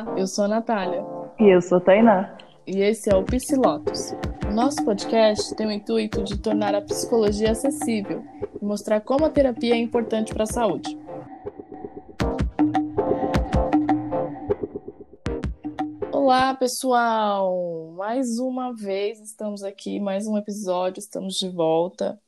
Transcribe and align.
Olá, 0.00 0.18
eu 0.18 0.26
sou 0.26 0.44
a 0.44 0.48
Natália. 0.48 1.04
E 1.38 1.54
eu 1.54 1.60
sou 1.60 1.76
a 1.76 1.80
Tainá. 1.80 2.34
E 2.66 2.78
esse 2.80 3.12
é 3.12 3.14
o 3.14 3.22
Psilotos. 3.22 4.14
Nosso 4.50 4.82
podcast 4.82 5.54
tem 5.56 5.66
o 5.66 5.70
intuito 5.70 6.24
de 6.24 6.38
tornar 6.38 6.74
a 6.74 6.80
psicologia 6.80 7.50
acessível 7.50 8.24
e 8.60 8.64
mostrar 8.64 9.02
como 9.02 9.26
a 9.26 9.30
terapia 9.30 9.74
é 9.74 9.76
importante 9.76 10.32
para 10.32 10.44
a 10.44 10.46
saúde. 10.46 10.98
Olá, 16.10 16.54
pessoal! 16.54 17.92
Mais 17.94 18.38
uma 18.38 18.74
vez 18.74 19.20
estamos 19.20 19.62
aqui, 19.62 20.00
mais 20.00 20.26
um 20.26 20.38
episódio, 20.38 20.98
estamos 20.98 21.34
de 21.34 21.50
volta. 21.50 22.18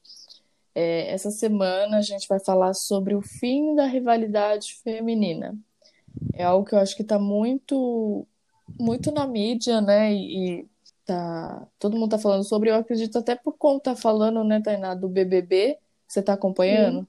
É, 0.74 1.10
essa 1.10 1.30
semana 1.30 1.96
a 1.96 2.02
gente 2.02 2.28
vai 2.28 2.38
falar 2.38 2.74
sobre 2.74 3.14
o 3.14 3.22
fim 3.22 3.74
da 3.74 3.86
rivalidade 3.86 4.74
feminina. 4.84 5.56
É 6.42 6.44
algo 6.44 6.66
que 6.66 6.74
eu 6.74 6.78
acho 6.80 6.96
que 6.96 7.02
está 7.02 7.18
muito, 7.18 8.26
muito 8.78 9.12
na 9.12 9.26
mídia, 9.26 9.80
né? 9.80 10.12
E, 10.12 10.60
e 10.60 10.68
tá, 11.04 11.66
todo 11.78 11.94
mundo 11.94 12.14
está 12.14 12.18
falando 12.18 12.42
sobre. 12.44 12.70
Eu 12.70 12.76
acredito 12.76 13.16
até 13.16 13.36
por 13.36 13.52
conta 13.52 13.94
falando, 13.94 14.42
né, 14.42 14.60
Tainá, 14.60 14.94
do 14.94 15.08
BBB. 15.08 15.78
Você 16.06 16.20
está 16.20 16.32
acompanhando? 16.32 17.06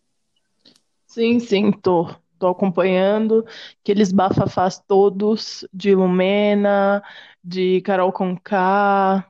Sim, 1.07 1.39
sim, 1.39 1.71
tô. 1.71 2.07
Tô 2.37 2.47
acompanhando 2.47 3.45
aqueles 3.81 4.11
bafafás 4.11 4.77
todos 4.87 5.65
de 5.73 5.95
Lumena, 5.95 7.01
de 7.43 7.81
Carol 7.81 8.11
Conká, 8.11 9.25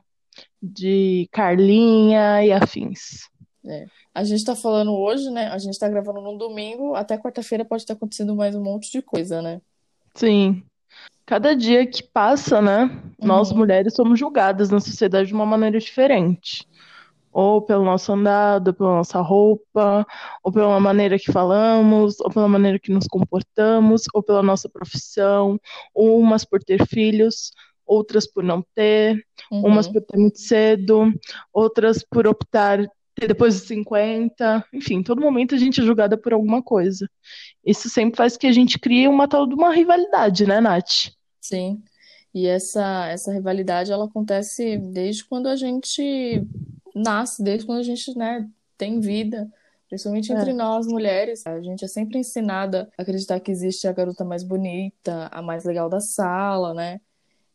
de 0.60 1.28
Carlinha 1.30 2.44
e 2.44 2.52
afins. 2.52 3.28
É. 3.66 3.86
A 4.14 4.24
gente 4.24 4.44
tá 4.44 4.54
falando 4.54 4.92
hoje, 4.92 5.30
né? 5.30 5.48
A 5.48 5.58
gente 5.58 5.78
tá 5.78 5.88
gravando 5.88 6.20
no 6.20 6.36
domingo, 6.36 6.94
até 6.94 7.16
quarta-feira 7.16 7.64
pode 7.64 7.86
ter 7.86 7.94
acontecido 7.94 8.34
mais 8.34 8.54
um 8.54 8.62
monte 8.62 8.90
de 8.90 9.00
coisa, 9.00 9.40
né? 9.40 9.60
Sim. 10.14 10.62
Cada 11.26 11.54
dia 11.56 11.86
que 11.86 12.02
passa, 12.02 12.62
né, 12.62 12.90
nós 13.22 13.50
Uhum. 13.50 13.58
mulheres 13.58 13.94
somos 13.94 14.18
julgadas 14.18 14.70
na 14.70 14.80
sociedade 14.80 15.28
de 15.28 15.34
uma 15.34 15.46
maneira 15.46 15.78
diferente. 15.78 16.66
Ou 17.32 17.62
pelo 17.62 17.84
nosso 17.84 18.12
andado, 18.12 18.68
ou 18.68 18.74
pela 18.74 18.90
nossa 18.96 19.20
roupa, 19.20 20.06
ou 20.42 20.52
pela 20.52 20.80
maneira 20.80 21.18
que 21.18 21.32
falamos, 21.32 22.20
ou 22.20 22.30
pela 22.30 22.48
maneira 22.48 22.78
que 22.78 22.92
nos 22.92 23.06
comportamos, 23.08 24.04
ou 24.14 24.22
pela 24.22 24.42
nossa 24.42 24.68
profissão, 24.68 25.60
umas 25.94 26.44
por 26.44 26.62
ter 26.64 26.86
filhos, 26.88 27.52
outras 27.86 28.26
por 28.26 28.44
não 28.44 28.62
ter, 28.74 29.16
umas 29.62 29.88
Uhum. 29.88 29.92
por 29.92 30.02
ter 30.02 30.18
muito 30.18 30.38
cedo, 30.40 31.12
outras 31.52 32.04
por 32.04 32.26
optar 32.26 32.80
ter 33.14 33.28
depois 33.28 33.54
dos 33.58 33.68
50. 33.68 34.64
Enfim, 34.72 35.02
todo 35.02 35.20
momento 35.20 35.54
a 35.54 35.58
gente 35.58 35.80
é 35.80 35.84
julgada 35.84 36.16
por 36.16 36.32
alguma 36.32 36.62
coisa. 36.62 37.08
Isso 37.64 37.88
sempre 37.88 38.16
faz 38.16 38.36
que 38.36 38.46
a 38.46 38.52
gente 38.52 38.78
crie 38.78 39.08
uma 39.08 39.28
tal 39.28 39.46
de 39.46 39.54
uma 39.54 39.72
rivalidade, 39.72 40.46
né, 40.46 40.60
Nath? 40.60 41.12
Sim. 41.40 41.82
E 42.34 42.46
essa, 42.46 43.06
essa 43.08 43.32
rivalidade, 43.32 43.92
ela 43.92 44.06
acontece 44.06 44.76
desde 44.78 45.24
quando 45.24 45.46
a 45.48 45.54
gente 45.56 46.44
nasce, 46.94 47.42
desde 47.42 47.64
quando 47.66 47.78
a 47.78 47.82
gente, 47.84 48.16
né, 48.18 48.48
tem 48.76 48.98
vida. 49.00 49.48
Principalmente 49.88 50.32
entre 50.32 50.50
É. 50.50 50.54
nós, 50.54 50.86
mulheres. 50.86 51.46
A 51.46 51.60
gente 51.60 51.84
é 51.84 51.88
sempre 51.88 52.18
ensinada 52.18 52.90
a 52.98 53.02
acreditar 53.02 53.38
que 53.38 53.52
existe 53.52 53.86
a 53.86 53.92
garota 53.92 54.24
mais 54.24 54.42
bonita, 54.42 55.28
a 55.30 55.40
mais 55.40 55.64
legal 55.64 55.88
da 55.88 56.00
sala, 56.00 56.74
né? 56.74 57.00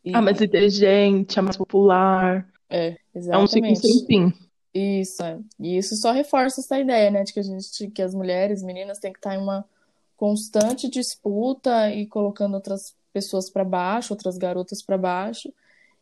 E, 0.06 0.16
A 0.16 0.22
mais 0.22 0.40
inteligente, 0.40 1.38
a 1.38 1.42
mais 1.42 1.58
popular. 1.58 2.48
é, 2.70 2.96
É 3.14 3.38
um 3.38 3.46
ciclo 3.48 3.68
exatamente. 3.68 3.80
sem 3.82 4.06
fim. 4.06 4.34
Isso, 4.74 5.24
é. 5.24 5.40
E 5.60 5.78
isso 5.78 5.96
só 5.96 6.12
reforça 6.12 6.62
essa 6.62 6.80
ideia, 6.80 7.10
né, 7.10 7.24
de 7.24 7.34
que 7.34 7.40
a 7.40 7.44
gente, 7.44 7.90
que 7.90 8.02
as 8.02 8.14
mulheres, 8.14 8.62
meninas, 8.62 9.00
têm 9.00 9.12
que 9.12 9.20
estar 9.20 9.36
em 9.36 9.40
uma 9.40 9.66
constante 10.16 10.90
disputa 10.90 11.90
e 11.92 12.06
colocando 12.06 12.54
outras 12.56 12.96
pessoas 13.12 13.50
para 13.50 13.64
baixo, 13.64 14.14
outras 14.14 14.38
garotas 14.38 14.82
para 14.82 14.98
baixo. 14.98 15.52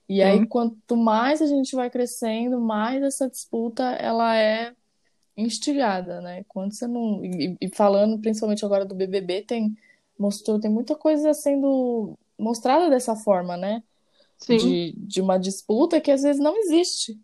E 0.10 0.22
aí, 0.24 0.40
Sim. 0.40 0.46
quanto 0.46 0.98
mais 0.98 1.42
a 1.42 1.48
gente 1.48 1.76
vai 1.76 1.90
crescendo, 1.90 2.60
mais 2.60 3.04
essa 3.04 3.30
disputa 3.30 3.84
ela 3.84 4.36
é 4.38 4.74
instigada, 5.36 6.20
né? 6.22 6.44
Quando 6.48 6.74
você 6.74 6.88
não 6.88 7.24
e, 7.24 7.56
e 7.62 7.70
falando 7.70 8.20
principalmente 8.20 8.66
agora 8.66 8.86
do 8.86 8.96
BBB, 8.96 9.44
tem 9.44 9.78
mostrou 10.18 10.60
tem 10.60 10.72
muita 10.72 10.96
coisa 10.96 11.34
sendo 11.34 12.18
mostrada 12.40 12.90
dessa 12.90 13.16
forma, 13.16 13.56
né? 13.56 13.84
Sim, 14.40 14.58
De, 14.58 14.94
de 14.98 15.22
uma 15.22 15.38
disputa 15.38 16.02
que 16.02 16.12
às 16.12 16.24
vezes 16.24 16.42
não 16.42 16.58
existe. 16.58 17.20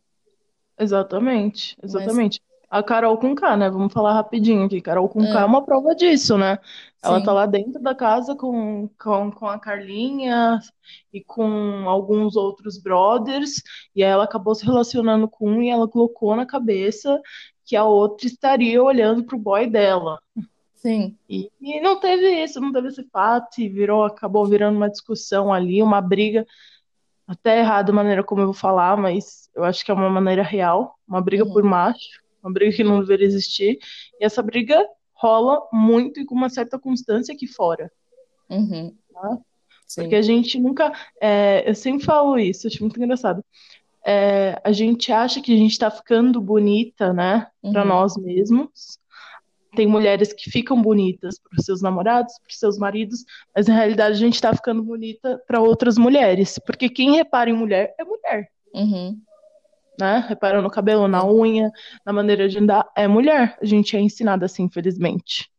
Exatamente, 0.77 1.75
Mas 1.81 1.93
exatamente. 1.93 2.41
A 2.69 2.81
Carol 2.81 3.15
Conká, 3.19 3.55
né? 3.55 3.69
Vamos 3.69 3.93
falar 3.93 4.13
rapidinho 4.13 4.65
aqui. 4.65 4.81
Carol 4.81 5.07
Conká 5.07 5.41
é 5.41 5.43
é, 5.43 5.45
uma 5.45 5.63
prova 5.63 5.93
disso, 5.93 6.39
né? 6.39 6.57
Ela 7.03 7.19
tá 7.19 7.31
sim. 7.31 7.35
lá 7.35 7.45
dentro 7.45 7.79
da 7.79 7.93
casa 7.93 8.35
com, 8.35 8.89
com, 8.97 9.31
com 9.31 9.45
a 9.45 9.59
Carlinha 9.59 10.59
e 11.13 11.23
com 11.23 11.87
alguns 11.87 12.35
outros 12.35 12.81
brothers, 12.81 13.61
e 13.95 14.03
aí 14.03 14.09
ela 14.09 14.23
acabou 14.23 14.55
se 14.55 14.65
relacionando 14.65 15.27
com 15.27 15.51
um 15.51 15.61
e 15.61 15.69
ela 15.69 15.87
colocou 15.87 16.35
na 16.35 16.47
cabeça 16.47 17.21
que 17.63 17.75
a 17.75 17.83
outra 17.83 18.25
estaria 18.25 18.81
olhando 18.81 19.23
pro 19.23 19.37
boy 19.37 19.67
dela. 19.67 20.19
Sim. 20.75 21.15
E, 21.29 21.51
e 21.61 21.79
não 21.79 21.99
teve 21.99 22.43
isso, 22.43 22.59
não 22.59 22.71
teve 22.71 22.87
esse 22.87 23.03
fato, 23.03 23.61
e 23.61 23.69
virou, 23.69 24.03
acabou 24.03 24.45
virando 24.45 24.77
uma 24.77 24.89
discussão 24.89 25.53
ali, 25.53 25.81
uma 25.81 26.01
briga, 26.01 26.45
até 27.27 27.59
errada 27.59 27.91
a 27.91 27.95
maneira 27.95 28.23
como 28.23 28.41
eu 28.41 28.45
vou 28.45 28.53
falar, 28.53 28.97
mas 28.97 29.49
eu 29.55 29.63
acho 29.63 29.83
que 29.85 29.91
é 29.91 29.93
uma 29.93 30.09
maneira 30.09 30.43
real, 30.43 30.95
uma 31.07 31.21
briga 31.21 31.45
por 31.45 31.63
Uhum. 31.63 31.69
macho, 31.69 32.21
uma 32.43 32.51
briga 32.51 32.75
que 32.75 32.83
não 32.83 32.99
deveria 32.99 33.25
existir, 33.25 33.79
e 34.19 34.25
essa 34.25 34.41
briga 34.41 34.85
rola 35.13 35.61
muito 35.71 36.19
e 36.19 36.25
com 36.25 36.35
uma 36.35 36.49
certa 36.49 36.77
constância 36.77 37.33
aqui 37.33 37.47
fora, 37.47 37.91
Uhum. 38.49 38.93
tá? 39.13 39.37
Porque 39.95 40.15
a 40.15 40.21
gente 40.21 40.59
nunca, 40.59 40.91
é, 41.21 41.69
eu 41.69 41.75
sempre 41.75 42.03
falo 42.05 42.37
isso, 42.37 42.67
acho 42.67 42.81
muito 42.81 43.01
engraçado, 43.01 43.43
é, 44.05 44.59
a 44.63 44.71
gente 44.71 45.11
acha 45.13 45.39
que 45.41 45.53
a 45.53 45.57
gente 45.57 45.77
tá 45.79 45.89
ficando 45.89 46.41
bonita, 46.41 47.13
né, 47.13 47.47
pra 47.71 47.83
Uhum. 47.83 47.87
nós 47.87 48.17
mesmos, 48.17 48.99
tem 49.75 49.87
mulheres 49.87 50.33
que 50.33 50.49
ficam 50.51 50.81
bonitas 50.81 51.39
para 51.39 51.59
os 51.59 51.65
seus 51.65 51.81
namorados, 51.81 52.33
para 52.39 52.49
os 52.51 52.59
seus 52.59 52.77
maridos, 52.77 53.23
mas 53.55 53.67
na 53.67 53.75
realidade 53.75 54.15
a 54.15 54.19
gente 54.19 54.35
está 54.35 54.53
ficando 54.53 54.83
bonita 54.83 55.41
para 55.47 55.59
outras 55.61 55.97
mulheres, 55.97 56.59
porque 56.65 56.89
quem 56.89 57.15
repara 57.15 57.49
em 57.49 57.53
mulher 57.53 57.93
é 57.99 58.03
mulher, 58.03 58.49
Uhum. 58.73 59.19
né? 59.99 60.25
Repara 60.27 60.61
no 60.61 60.69
cabelo, 60.69 61.07
na 61.07 61.25
unha, 61.25 61.71
na 62.05 62.13
maneira 62.13 62.47
de 62.47 62.57
andar, 62.57 62.89
é 62.95 63.07
mulher. 63.07 63.57
A 63.61 63.65
gente 63.65 63.95
é 63.95 63.99
ensinada 63.99 64.45
assim, 64.45 64.63
infelizmente. 64.63 65.49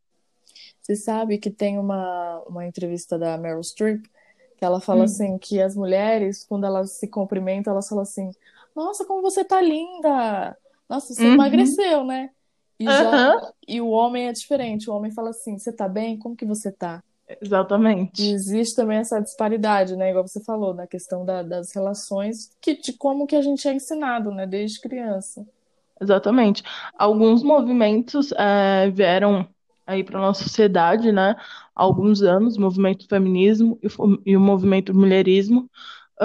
Você 0.83 0.97
sabe 0.97 1.39
que 1.39 1.51
tem 1.51 1.79
uma, 1.79 2.43
uma 2.47 2.67
entrevista 2.67 3.19
da 3.19 3.37
Meryl 3.39 3.63
Streep 3.63 4.05
que 4.57 4.65
ela 4.65 4.81
fala 4.81 5.01
Hum. 5.01 5.05
assim 5.05 5.39
que 5.39 5.61
as 5.61 5.75
mulheres, 5.75 6.45
quando 6.45 6.65
elas 6.67 6.93
se 6.93 7.09
cumprimentam, 7.09 7.73
elas 7.73 7.89
falam 7.89 8.03
assim: 8.03 8.31
Nossa, 8.75 9.05
como 9.05 9.23
você 9.23 9.45
tá 9.45 9.61
linda! 9.61 10.57
Nossa, 10.89 11.15
você 11.15 11.29
Uhum. 11.29 11.35
emagreceu, 11.35 12.05
né? 12.05 12.31
E 12.79 12.91
já 12.93 13.13
Aham, 13.13 13.53
e 13.69 13.81
o 13.81 13.89
homem 13.91 14.29
é 14.29 14.33
diferente. 14.33 14.91
O 14.91 14.95
homem 14.95 15.11
fala 15.13 15.31
assim: 15.31 15.59
Você 15.59 15.73
tá 15.73 15.89
bem? 15.89 16.19
Como 16.19 16.37
que 16.37 16.47
você 16.47 16.73
tá? 16.73 17.03
E 18.19 18.31
exatamente. 18.31 18.33
existe 18.33 18.75
também 18.77 18.99
essa 18.99 19.21
disparidade, 19.21 19.97
né? 19.97 20.11
Igual 20.11 20.27
você 20.27 20.43
falou, 20.43 20.75
na 20.75 20.85
questão 20.87 21.25
da- 21.25 21.43
das 21.45 21.73
relações, 21.75 22.51
que, 22.61 22.75
de 22.77 22.93
como 22.93 23.25
que 23.27 23.37
a 23.37 23.43
gente 23.43 23.67
é 23.69 23.73
ensinado, 23.75 24.31
né? 24.33 24.47
Desde 24.47 24.81
criança. 24.81 25.47
Exatamente. 26.01 26.63
Alguns 26.99 27.43
movimentos 27.43 28.33
eh, 28.33 28.91
vieram 28.91 29.49
aí 29.87 30.03
para 30.05 30.19
nossa 30.21 30.43
sociedade, 30.45 31.13
né? 31.13 31.37
Há 31.75 31.83
alguns 31.83 32.23
anos, 32.23 32.57
o 32.57 32.61
movimento 32.61 33.07
feminismo 33.09 33.79
e, 33.83 33.89
e 34.33 34.37
o 34.37 34.41
movimento 34.41 34.95
mulherismo, 34.95 35.71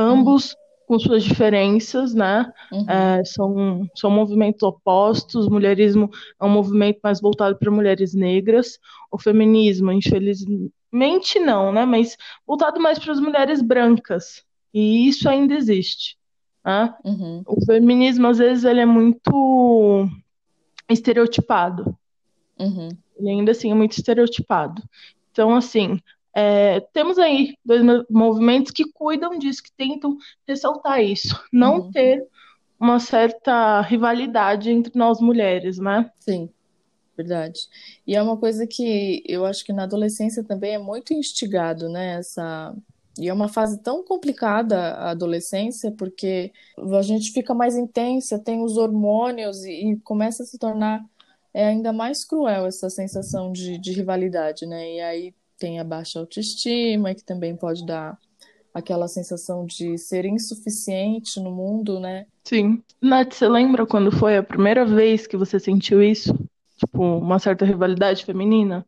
Uhum. 0.08 0.44
Com 0.90 0.98
suas 0.98 1.24
diferenças, 1.24 2.16
né? 2.16 2.52
Uhum. 2.72 2.86
Eh, 2.90 3.24
são, 3.24 3.88
são 3.94 4.10
movimentos 4.10 4.64
opostos. 4.64 5.46
O 5.46 5.52
mulherismo 5.52 6.10
é 6.42 6.44
um 6.44 6.50
movimento 6.50 7.00
mais 7.04 7.22
voltado 7.22 7.56
para 7.56 7.70
mulheres 7.70 8.16
negras. 8.16 8.80
O 9.12 9.20
feminismo, 9.20 9.92
infelizmente, 9.92 11.40
não, 11.40 11.72
né? 11.72 11.86
Mas 11.86 12.18
voltado 12.46 12.82
mais 12.82 12.98
para 12.98 13.12
as 13.12 13.20
mulheres 13.20 13.62
brancas. 13.62 14.44
E 14.74 15.08
isso 15.08 15.30
ainda 15.30 15.54
existe, 15.54 16.18
né? 16.66 16.92
Uhum. 17.06 17.44
O 17.46 17.64
feminismo, 17.64 18.26
às 18.26 18.40
vezes, 18.40 18.64
ele 18.64 18.80
é 18.80 18.86
muito 18.88 20.10
estereotipado. 20.90 21.96
Uhum. 22.60 22.90
Ele 23.16 23.30
ainda 23.30 23.52
assim 23.52 23.70
é 23.70 23.76
muito 23.76 23.92
estereotipado. 23.92 24.82
Então, 25.32 25.54
assim, 25.54 26.00
é, 26.36 26.80
temos 26.94 27.18
aí 27.18 27.56
dois 27.66 27.84
mo- 27.84 28.06
movimentos 28.10 28.72
que 28.72 28.92
cuidam 28.92 29.38
disso, 29.38 29.64
que 29.64 29.72
tentam 29.74 30.18
ressaltar 30.48 31.02
isso. 31.04 31.40
Não 31.52 31.80
Uhum. 31.80 31.92
ter 31.92 32.26
uma 32.80 33.00
certa 33.00 33.82
rivalidade 33.82 34.72
entre 34.72 34.98
nós 34.98 35.20
mulheres, 35.20 35.78
né? 35.80 36.12
Sim. 36.20 36.50
Verdade. 37.18 37.60
E 38.08 38.16
é 38.16 38.22
uma 38.22 38.38
coisa 38.38 38.66
que 38.66 39.22
eu 39.28 39.46
acho 39.46 39.66
que 39.66 39.74
na 39.74 39.84
adolescência 39.84 40.44
também 40.44 40.76
é 40.76 40.80
muito 40.80 41.14
instigado, 41.14 41.90
né? 41.90 42.16
Essa... 42.20 42.74
E 43.18 43.28
é 43.28 43.34
uma 43.34 43.50
fase 43.50 43.82
tão 43.84 44.04
complicada 44.06 44.78
a 44.94 45.10
adolescência, 45.12 45.92
porque 45.92 46.54
a 46.78 47.02
gente 47.02 47.34
fica 47.34 47.54
mais 47.54 47.76
intensa, 47.76 48.40
tem 48.40 48.64
os 48.64 48.78
hormônios 48.78 49.66
e, 49.66 49.92
e 49.92 49.98
começa 50.00 50.44
a 50.44 50.46
se 50.46 50.58
tornar 50.58 51.04
é, 51.54 51.66
ainda 51.68 51.92
mais 51.92 52.24
cruel 52.24 52.66
essa 52.66 52.90
sensação 52.90 53.52
de, 53.52 53.78
de 53.78 53.92
rivalidade, 53.92 54.66
né? 54.66 54.96
E 54.96 55.02
aí 55.02 55.36
tem 55.60 55.80
a 55.80 55.84
baixa 55.84 56.20
autoestima, 56.20 57.14
que 57.14 57.24
também 57.24 57.56
pode 57.56 57.86
dar 57.86 58.18
aquela 58.74 59.08
sensação 59.08 59.66
de 59.66 59.98
ser 59.98 60.26
insuficiente 60.26 61.40
no 61.40 61.52
mundo, 61.52 62.00
né? 62.00 62.26
Sim. 62.44 62.82
Nath, 63.02 63.34
você 63.34 63.48
lembra 63.48 63.86
quando 63.86 64.12
foi 64.12 64.38
a 64.38 64.44
primeira 64.44 64.86
vez 64.86 65.28
que 65.28 65.38
você 65.38 65.60
sentiu 65.60 66.02
isso? 66.02 66.34
Tipo, 66.78 67.18
uma 67.18 67.40
certa 67.40 67.66
rivalidade 67.66 68.26
feminina? 68.26 68.86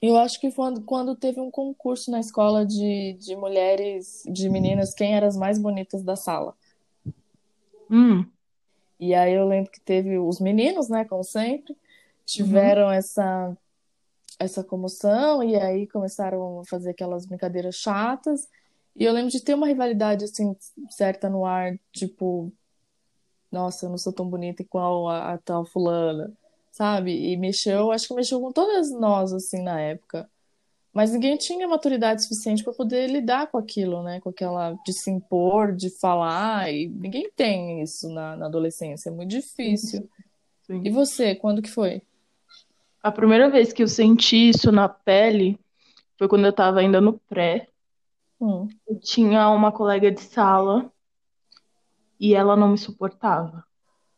Eu 0.00 0.16
acho 0.16 0.40
que 0.40 0.50
quando, 0.50 0.82
quando 0.82 1.14
teve 1.14 1.40
um 1.40 1.50
concurso 1.50 2.10
na 2.10 2.18
escola 2.18 2.66
de, 2.66 3.16
de 3.20 3.36
mulheres, 3.36 4.24
de 4.26 4.48
meninas, 4.48 4.92
quem 4.92 5.14
eram 5.14 5.28
as 5.28 5.36
mais 5.36 5.60
bonitas 5.60 6.02
da 6.02 6.16
sala. 6.16 6.54
Hum. 7.88 8.26
E 8.98 9.14
aí 9.14 9.32
eu 9.34 9.46
lembro 9.46 9.70
que 9.70 9.80
teve 9.80 10.18
os 10.18 10.40
meninos, 10.40 10.88
né, 10.88 11.04
como 11.04 11.22
sempre, 11.22 11.76
tiveram 12.24 12.86
uhum. 12.86 12.92
essa 12.92 13.56
essa 14.38 14.64
comoção 14.64 15.42
e 15.42 15.56
aí 15.56 15.86
começaram 15.86 16.60
a 16.60 16.64
fazer 16.64 16.90
aquelas 16.90 17.26
brincadeiras 17.26 17.76
chatas. 17.76 18.48
E 18.96 19.04
eu 19.04 19.12
lembro 19.12 19.30
de 19.30 19.40
ter 19.40 19.54
uma 19.54 19.66
rivalidade 19.66 20.24
assim 20.24 20.56
certa 20.90 21.28
no 21.28 21.44
ar, 21.44 21.78
tipo, 21.92 22.52
nossa, 23.50 23.86
eu 23.86 23.90
não 23.90 23.98
sou 23.98 24.12
tão 24.12 24.28
bonita 24.28 24.62
igual 24.62 25.08
a, 25.08 25.34
a 25.34 25.38
tal 25.38 25.64
fulana 25.64 26.32
sabe? 26.72 27.12
E 27.32 27.36
mexeu, 27.36 27.92
acho 27.92 28.08
que 28.08 28.14
mexeu 28.14 28.40
com 28.40 28.50
todas 28.50 28.90
nós, 28.90 29.32
assim, 29.32 29.62
na 29.62 29.78
época. 29.78 30.28
Mas 30.92 31.12
ninguém 31.12 31.36
tinha 31.36 31.68
maturidade 31.68 32.22
suficiente 32.22 32.64
para 32.64 32.72
poder 32.72 33.08
lidar 33.08 33.46
com 33.46 33.58
aquilo, 33.58 34.02
né? 34.02 34.20
Com 34.20 34.30
aquela 34.30 34.72
de 34.84 34.92
se 34.92 35.10
impor, 35.10 35.72
de 35.72 35.90
falar, 35.90 36.72
e 36.72 36.88
ninguém 36.88 37.30
tem 37.34 37.82
isso 37.82 38.08
na, 38.10 38.36
na 38.36 38.46
adolescência, 38.46 39.10
é 39.10 39.12
muito 39.12 39.30
difícil. 39.30 40.08
Sim. 40.66 40.82
E 40.84 40.90
você, 40.90 41.34
quando 41.34 41.62
que 41.62 41.70
foi? 41.70 42.02
A 43.02 43.10
primeira 43.10 43.50
vez 43.50 43.72
que 43.72 43.82
eu 43.82 43.88
senti 43.88 44.50
isso 44.50 44.70
na 44.70 44.88
pele 44.88 45.58
foi 46.16 46.28
quando 46.28 46.44
eu 46.44 46.50
estava 46.50 46.80
ainda 46.80 47.00
no 47.00 47.18
pré. 47.28 47.68
Hum. 48.40 48.68
Eu 48.86 49.00
tinha 49.00 49.48
uma 49.50 49.72
colega 49.72 50.10
de 50.10 50.20
sala 50.20 50.90
e 52.18 52.34
ela 52.34 52.56
não 52.56 52.68
me 52.68 52.78
suportava. 52.78 53.64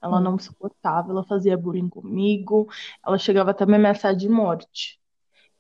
Ela 0.03 0.21
não 0.21 0.33
me 0.33 0.43
suportava, 0.43 1.11
ela 1.11 1.25
fazia 1.25 1.57
bullying 1.57 1.89
comigo, 1.89 2.69
ela 3.07 3.17
chegava 3.17 3.53
até 3.53 3.65
a 3.65 3.67
me 3.67 3.77
ameaçar 3.77 4.15
de 4.15 4.29
morte. 4.29 5.01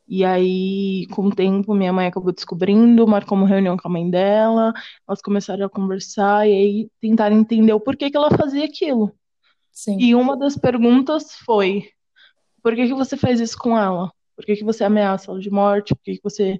E 0.06 0.22
aí, 0.22 1.06
com 1.14 1.28
o 1.28 1.34
tempo, 1.34 1.74
minha 1.74 1.94
mãe 1.94 2.06
acabou 2.08 2.30
descobrindo, 2.30 3.06
marcou 3.06 3.38
uma 3.38 3.48
reunião 3.48 3.74
com 3.74 3.88
a 3.88 3.90
mãe 3.90 4.10
dela, 4.10 4.74
elas 5.08 5.22
começaram 5.22 5.64
a 5.64 5.70
conversar 5.70 6.46
e 6.46 6.52
aí 6.52 6.90
tentaram 7.00 7.38
entender 7.38 7.72
o 7.72 7.80
porquê 7.80 8.10
que 8.10 8.16
ela 8.18 8.30
fazia 8.30 8.66
aquilo. 8.66 9.10
Sim. 9.72 9.96
E 9.98 10.14
uma 10.14 10.36
das 10.36 10.58
perguntas 10.58 11.32
foi: 11.36 11.88
por 12.64 12.74
que, 12.74 12.88
que 12.88 12.94
você 12.94 13.16
faz 13.16 13.38
isso 13.38 13.56
com 13.58 13.78
ela? 13.78 14.10
Por 14.34 14.44
que, 14.44 14.56
que 14.56 14.64
você 14.64 14.82
ameaça 14.82 15.30
ela 15.30 15.38
de 15.38 15.50
morte? 15.50 15.94
Por 15.94 16.02
que, 16.02 16.16
que 16.16 16.22
você 16.22 16.58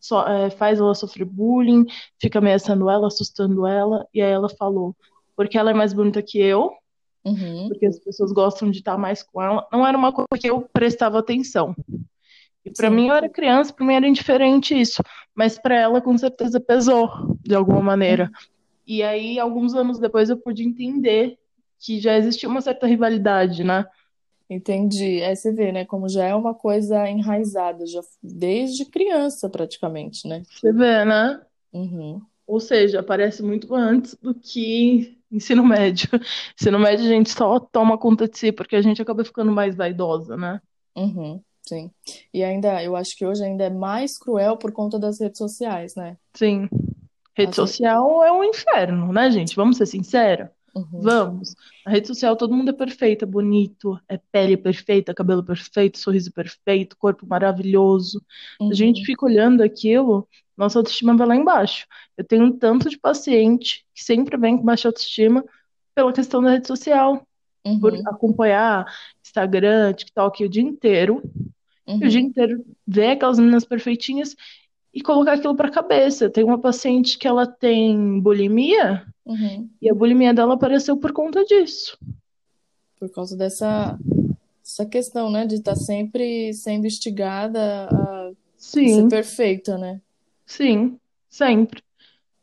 só, 0.00 0.26
é, 0.26 0.48
faz 0.48 0.78
ela 0.78 0.94
sofrer 0.94 1.26
bullying, 1.26 1.84
fica 2.18 2.38
ameaçando 2.38 2.88
ela, 2.88 3.08
assustando 3.08 3.66
ela? 3.66 4.06
E 4.14 4.22
aí 4.22 4.30
ela 4.30 4.48
falou: 4.48 4.96
porque 5.36 5.58
ela 5.58 5.72
é 5.72 5.74
mais 5.74 5.92
bonita 5.92 6.22
que 6.22 6.38
eu, 6.38 6.72
Uhum. 7.24 7.68
Porque 7.68 7.84
as 7.84 7.98
pessoas 7.98 8.32
gostam 8.32 8.70
de 8.70 8.78
estar 8.78 8.96
mais 8.96 9.22
com 9.22 9.42
ela. 9.42 9.66
Não 9.70 9.86
era 9.86 9.98
uma 9.98 10.12
coisa 10.12 10.28
que 10.40 10.48
eu 10.48 10.62
prestava 10.72 11.18
atenção. 11.18 11.76
E 12.64 12.70
para 12.70 12.88
mim, 12.90 13.08
eu 13.08 13.14
era 13.14 13.28
criança, 13.28 13.72
para 13.72 13.84
mim 13.84 13.94
era 13.94 14.06
indiferente 14.06 14.78
isso. 14.78 15.02
Mas 15.34 15.58
para 15.58 15.76
ela, 15.76 16.00
com 16.00 16.16
certeza, 16.16 16.60
pesou, 16.60 17.10
de 17.42 17.54
alguma 17.54 17.82
maneira. 17.82 18.30
E 18.86 19.02
aí, 19.02 19.38
alguns 19.38 19.74
anos 19.74 19.98
depois, 19.98 20.30
eu 20.30 20.38
pude 20.38 20.62
entender 20.64 21.38
que 21.78 22.00
já 22.00 22.16
existia 22.16 22.48
uma 22.48 22.60
certa 22.60 22.86
rivalidade, 22.86 23.62
né? 23.62 23.84
Entendi. 24.50 25.22
Aí 25.22 25.36
você 25.36 25.52
vê, 25.52 25.70
né? 25.70 25.84
Como 25.84 26.08
já 26.08 26.24
é 26.24 26.34
uma 26.34 26.54
coisa 26.54 27.08
enraizada, 27.08 27.86
já 27.86 28.00
desde 28.22 28.84
criança, 28.86 29.48
praticamente, 29.48 30.26
né? 30.26 30.42
Você 30.48 30.72
vê, 30.72 31.04
né? 31.04 31.40
Uhum. 31.72 32.20
Ou 32.46 32.58
seja, 32.58 33.00
aparece 33.00 33.42
muito 33.42 33.74
antes 33.74 34.14
do 34.14 34.34
que 34.34 35.18
ensino 35.30 35.64
médio. 35.64 36.08
Ensino 36.58 36.78
médio 36.78 37.04
a 37.04 37.08
gente 37.08 37.30
só 37.30 37.60
toma 37.60 37.98
conta 37.98 38.26
de 38.26 38.38
si, 38.38 38.50
porque 38.50 38.74
a 38.74 38.80
gente 38.80 39.02
acaba 39.02 39.22
ficando 39.22 39.52
mais 39.52 39.76
vaidosa, 39.76 40.34
né? 40.34 40.60
Uhum, 40.96 41.42
sim. 41.62 41.90
E 42.32 42.42
ainda, 42.42 42.82
eu 42.82 42.96
acho 42.96 43.14
que 43.16 43.26
hoje 43.26 43.44
ainda 43.44 43.64
é 43.64 43.70
mais 43.70 44.16
cruel 44.16 44.56
por 44.56 44.72
conta 44.72 44.98
das 44.98 45.20
redes 45.20 45.36
sociais, 45.36 45.94
né? 45.94 46.16
Sim. 46.34 46.68
Rede 47.36 47.54
social 47.54 48.24
é 48.24 48.32
um 48.32 48.42
inferno, 48.42 49.12
né, 49.12 49.30
gente? 49.30 49.54
Vamos 49.54 49.76
ser 49.76 49.86
sinceros? 49.86 50.48
Uhum. 50.74 51.00
Vamos. 51.00 51.54
Na 51.84 51.92
rede 51.92 52.06
social 52.06 52.36
todo 52.36 52.54
mundo 52.54 52.70
é 52.70 52.72
perfeito, 52.72 53.24
é 53.24 53.26
bonito, 53.26 53.98
é 54.08 54.18
pele 54.30 54.56
perfeita, 54.56 55.14
cabelo 55.14 55.42
perfeito, 55.42 55.98
sorriso 55.98 56.32
perfeito, 56.32 56.96
corpo 56.96 57.26
maravilhoso. 57.26 58.22
Uhum. 58.60 58.70
A 58.70 58.74
gente 58.74 59.04
fica 59.04 59.26
olhando 59.26 59.62
aquilo, 59.62 60.28
nossa 60.56 60.78
autoestima 60.78 61.16
vai 61.16 61.26
lá 61.26 61.36
embaixo. 61.36 61.86
Eu 62.16 62.24
tenho 62.24 62.44
um 62.44 62.52
tanto 62.52 62.88
de 62.88 62.98
paciente 62.98 63.84
que 63.94 64.02
sempre 64.02 64.36
vem 64.36 64.56
com 64.56 64.64
baixa 64.64 64.88
autoestima 64.88 65.44
pela 65.94 66.12
questão 66.12 66.42
da 66.42 66.50
rede 66.50 66.66
social, 66.66 67.26
uhum. 67.64 67.80
por 67.80 67.94
acompanhar 68.06 68.86
Instagram, 69.24 69.92
TikTok 69.92 70.44
o 70.44 70.48
dia 70.48 70.62
inteiro. 70.62 71.22
E 71.86 71.94
o 71.94 72.08
dia 72.08 72.20
uhum. 72.20 72.26
inteiro 72.26 72.64
ver 72.86 73.12
aquelas 73.12 73.38
meninas 73.38 73.64
perfeitinhas 73.64 74.36
e 74.92 75.00
colocar 75.02 75.34
aquilo 75.34 75.54
para 75.54 75.70
cabeça. 75.70 76.30
Tem 76.30 76.44
uma 76.44 76.58
paciente 76.58 77.18
que 77.18 77.28
ela 77.28 77.46
tem 77.46 78.20
bulimia 78.20 79.06
uhum. 79.24 79.68
e 79.80 79.90
a 79.90 79.94
bulimia 79.94 80.34
dela 80.34 80.54
apareceu 80.54 80.96
por 80.96 81.12
conta 81.12 81.44
disso. 81.44 81.98
Por 82.98 83.10
causa 83.10 83.36
dessa 83.36 83.98
essa 84.62 84.84
questão, 84.84 85.30
né, 85.30 85.46
de 85.46 85.56
estar 85.56 85.72
tá 85.72 85.80
sempre 85.80 86.52
sendo 86.52 86.86
instigada 86.86 87.88
a 87.90 88.30
Sim. 88.56 89.02
ser 89.02 89.08
perfeita, 89.08 89.78
né? 89.78 89.98
Sim, 90.44 90.98
sempre. 91.30 91.82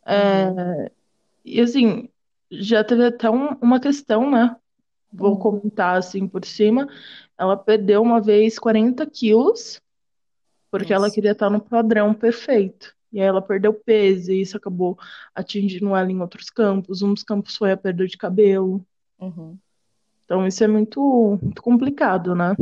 É, 0.03 0.47
uhum. 0.47 0.59
É, 0.59 0.91
e 1.43 1.61
assim, 1.61 2.09
já 2.49 2.83
teve 2.83 3.05
até 3.05 3.29
um, 3.29 3.49
uma 3.61 3.79
questão, 3.79 4.29
né? 4.29 4.55
Vou 5.13 5.33
uhum. 5.33 5.39
comentar 5.39 5.97
assim 5.97 6.27
por 6.27 6.43
cima. 6.43 6.87
Ela 7.37 7.55
perdeu 7.55 8.01
uma 8.01 8.19
vez 8.19 8.57
40 8.57 9.05
quilos 9.05 9.79
porque 10.79 10.93
ela 10.93 11.11
queria 11.11 11.31
estar 11.31 11.49
no 11.49 11.59
padrão 11.59 12.13
perfeito. 12.13 12.93
E 13.11 13.21
aí 13.21 13.25
ela 13.25 13.41
perdeu 13.41 13.73
peso, 13.73 14.31
e 14.31 14.41
isso 14.41 14.57
acabou 14.57 14.97
atingindo 15.33 15.95
ela 15.95 16.11
em 16.11 16.19
outros 16.19 16.49
campos. 16.49 17.01
Um 17.01 17.13
dos 17.13 17.23
campos 17.23 17.55
foi 17.55 17.71
a 17.71 17.77
perda 17.77 18.05
de 18.05 18.17
cabelo. 18.17 18.85
Uhum. 19.19 19.57
Então 20.25 20.45
isso 20.45 20.63
é 20.63 20.67
muito, 20.67 21.39
muito 21.41 21.61
complicado, 21.61 22.35
né? 22.35 22.55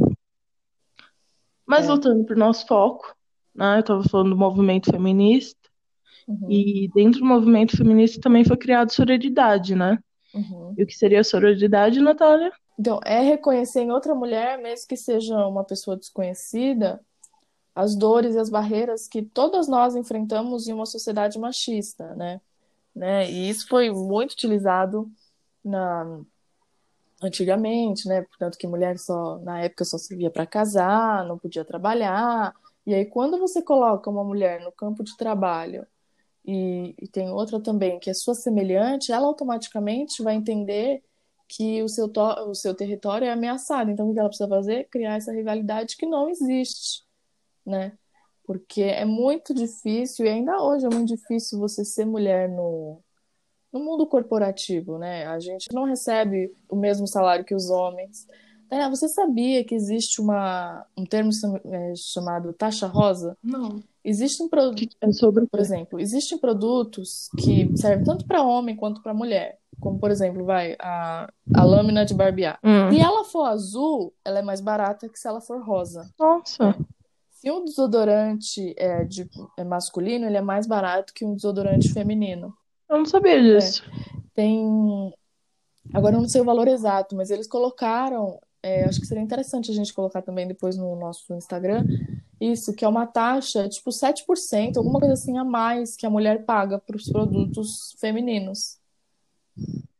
Mas 1.66 1.86
é. 1.86 1.88
voltando 1.88 2.24
para 2.24 2.36
o 2.36 2.40
nosso 2.40 2.68
foco, 2.68 3.16
né? 3.56 3.78
Eu 3.78 3.80
estava 3.80 4.04
falando 4.04 4.30
do 4.30 4.38
movimento 4.38 4.92
feminista. 4.92 5.60
Uhum. 6.28 6.52
E 6.52 6.90
dentro 6.94 7.22
do 7.22 7.26
movimento 7.26 7.76
feminista 7.76 8.22
também 8.22 8.46
foi 8.46 8.58
criado 8.58 8.92
sororidade, 8.92 9.76
né? 9.76 9.98
Uhum. 10.34 10.74
E 10.78 10.84
o 10.84 10.88
que 10.88 10.94
seria 10.94 11.22
a 11.22 11.24
sororidade, 11.24 12.00
Natália? 12.00 12.52
Então, 12.80 13.00
é 13.06 13.22
reconhecer 13.22 13.82
em 13.82 13.92
outra 13.92 14.16
mulher, 14.16 14.58
mesmo 14.58 14.88
que 14.88 14.98
seja 14.98 15.48
uma 15.48 15.64
pessoa 15.64 15.96
desconhecida, 15.96 17.00
as 17.76 17.96
dores 17.96 18.36
e 18.36 18.40
as 18.40 18.50
barreiras 18.50 19.08
que 19.08 19.22
todas 19.22 19.68
nós 19.68 19.96
enfrentamos 19.96 20.68
em 20.68 20.74
uma 20.74 20.86
sociedade 20.86 21.40
machista, 21.40 22.16
né? 22.16 22.40
né? 22.96 23.30
E 23.30 23.50
isso 23.50 23.68
foi 23.68 23.90
muito 23.92 24.34
utilizado 24.34 25.12
na 25.64 26.22
antigamente, 27.22 28.08
né? 28.08 28.22
Portanto 28.24 28.58
que 28.58 28.68
mulher 28.68 29.00
só 29.00 29.40
na 29.40 29.62
época 29.62 29.86
só 29.86 29.98
servia 29.98 30.30
para 30.30 30.46
casar, 30.46 31.26
não 31.26 31.38
podia 31.40 31.66
trabalhar. 31.66 32.54
E 32.86 32.94
aí 32.94 33.06
quando 33.06 33.40
você 33.40 33.62
coloca 33.62 34.10
uma 34.10 34.24
mulher 34.24 34.62
no 34.62 34.72
campo 34.72 35.04
de 35.04 35.16
trabalho 35.18 35.88
e, 36.46 36.96
e 37.02 37.08
tem 37.08 37.30
outra 37.32 37.60
também 37.62 38.00
que 38.00 38.10
é 38.10 38.14
sua 38.14 38.36
semelhante, 38.36 39.12
ela 39.12 39.28
automaticamente 39.28 40.22
vai 40.24 40.36
entender 40.36 41.04
que 41.48 41.82
o 41.84 41.90
seu, 41.90 42.12
o 42.48 42.56
seu 42.56 42.76
território 42.76 43.26
é 43.28 43.32
ameaçado. 43.32 43.92
Então, 43.92 44.10
o 44.10 44.14
que 44.14 44.20
ela 44.20 44.30
precisa 44.30 44.50
fazer? 44.50 44.88
Criar 44.90 45.16
essa 45.18 45.32
rivalidade 45.32 45.96
que 45.98 46.06
não 46.06 46.30
existe 46.30 47.04
né? 47.66 47.94
Porque 48.46 48.82
é 48.82 49.06
muito 49.06 49.54
difícil, 49.54 50.26
e 50.26 50.30
ainda 50.30 50.62
hoje 50.62 50.86
é 50.86 50.90
muito 50.90 51.08
difícil 51.08 51.60
você 51.60 51.86
ser 51.86 52.06
mulher 52.06 52.50
no, 52.50 53.00
no 53.72 53.80
mundo 53.80 54.06
corporativo, 54.06 54.98
né? 54.98 55.26
A 55.28 55.40
gente 55.40 55.68
não 55.74 55.86
recebe 55.86 56.54
o 56.70 56.76
mesmo 56.76 57.08
salário 57.08 57.46
que 57.46 57.56
os 57.56 57.70
homens. 57.70 58.28
É, 58.70 58.90
você 58.90 59.08
sabia 59.08 59.64
que 59.64 59.76
existe 59.76 60.20
uma, 60.20 60.86
um 60.98 61.06
termo 61.06 61.30
é, 61.66 61.94
chamado 61.96 62.54
taxa 62.54 62.88
rosa? 62.88 63.38
Não. 63.44 63.82
Existem 64.04 64.50
produtos, 64.50 64.98
é 65.00 65.12
sobre 65.14 65.46
por 65.48 65.60
exemplo, 65.60 66.00
existem 66.00 66.38
produtos 66.38 67.30
que 67.38 67.72
servem 67.78 68.04
tanto 68.04 68.26
para 68.26 68.44
homem 68.44 68.76
quanto 68.76 69.02
para 69.02 69.14
mulher. 69.14 69.60
Como, 69.80 70.00
por 70.00 70.12
exemplo, 70.12 70.44
vai 70.44 70.76
a, 70.80 71.32
a 71.56 71.64
lâmina 71.64 72.06
de 72.06 72.14
barbear. 72.14 72.60
Hum. 72.64 72.92
Se 72.92 73.00
ela 73.00 73.24
for 73.26 73.46
azul, 73.46 74.14
ela 74.24 74.40
é 74.40 74.42
mais 74.42 74.60
barata 74.60 75.08
que 75.08 75.20
se 75.20 75.28
ela 75.28 75.40
for 75.40 75.64
rosa. 75.64 76.10
Nossa. 76.20 76.70
É. 76.70 76.76
Se 77.44 77.52
um 77.52 77.66
desodorante 77.66 78.74
é, 78.78 79.04
de, 79.04 79.30
é 79.58 79.66
masculino, 79.66 80.26
ele 80.26 80.38
é 80.38 80.42
mais 80.42 80.66
barato 80.66 81.14
que 81.14 81.26
um 81.26 81.36
desodorante 81.36 81.92
feminino. 81.92 82.54
Eu 82.90 83.00
não 83.00 83.06
sabia 83.06 83.42
disso. 83.42 83.84
É. 83.86 84.22
Tem. 84.34 85.14
Agora 85.94 86.16
eu 86.16 86.22
não 86.22 86.30
sei 86.30 86.40
o 86.40 86.46
valor 86.46 86.70
exato, 86.70 87.18
mas 87.18 87.30
eles 87.30 87.46
colocaram. 87.46 88.40
É, 88.64 88.86
acho 88.86 89.02
que 89.02 89.06
seria 89.06 89.22
interessante 89.22 89.70
a 89.70 89.74
gente 89.74 89.94
colocar 89.94 90.22
também 90.22 90.48
depois 90.48 90.78
no 90.78 90.96
nosso 90.96 91.34
Instagram. 91.34 91.84
Isso, 92.40 92.74
que 92.74 92.86
é 92.86 92.88
uma 92.88 93.06
taxa, 93.06 93.68
tipo 93.68 93.92
7%, 93.92 94.78
alguma 94.78 95.02
coisa 95.02 95.16
assim 95.16 95.38
a 95.38 95.44
mais 95.44 95.98
que 95.98 96.06
a 96.06 96.10
mulher 96.10 96.46
paga 96.46 96.80
para 96.80 96.96
os 96.96 97.10
produtos 97.10 97.94
femininos. 98.00 98.78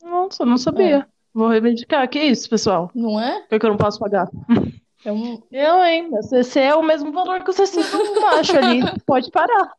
Nossa, 0.02 0.46
não 0.46 0.58
sabia. 0.58 1.00
É. 1.00 1.06
Vou 1.34 1.50
reivindicar. 1.50 2.10
Que 2.10 2.24
isso, 2.24 2.50
pessoal? 2.50 2.90
Não 2.96 3.20
é? 3.20 3.42
Por 3.50 3.60
que 3.60 3.66
eu 3.66 3.72
não 3.72 3.78
posso 3.78 4.00
pagar? 4.00 4.30
É 5.06 5.12
um... 5.12 5.42
Eu, 5.52 5.84
hein? 5.84 6.10
O 6.12 6.24
CC 6.24 6.60
é 6.60 6.76
o 6.76 6.84
mesmo 6.84 7.12
valor 7.12 7.44
que 7.44 7.50
o 7.50 7.54
CC 7.54 7.82
do 7.82 8.22
macho 8.22 8.58
ali. 8.58 8.82
Pode 9.06 9.30
parar. 9.32 9.74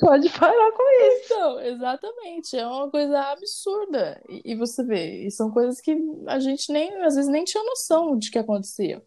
Pode 0.00 0.28
parar 0.30 0.72
com 0.72 0.82
isso. 1.06 1.34
Então, 1.34 1.60
exatamente. 1.60 2.56
É 2.56 2.66
uma 2.66 2.90
coisa 2.90 3.20
absurda. 3.30 4.20
E, 4.28 4.52
e 4.52 4.54
você 4.54 4.82
vê, 4.82 5.26
e 5.26 5.30
são 5.30 5.50
coisas 5.50 5.80
que 5.80 5.96
a 6.26 6.38
gente 6.38 6.72
nem, 6.72 7.02
às 7.02 7.14
vezes, 7.14 7.30
nem 7.30 7.44
tinha 7.44 7.62
noção 7.62 8.16
de 8.18 8.30
que 8.30 8.38
acontecia. 8.38 9.02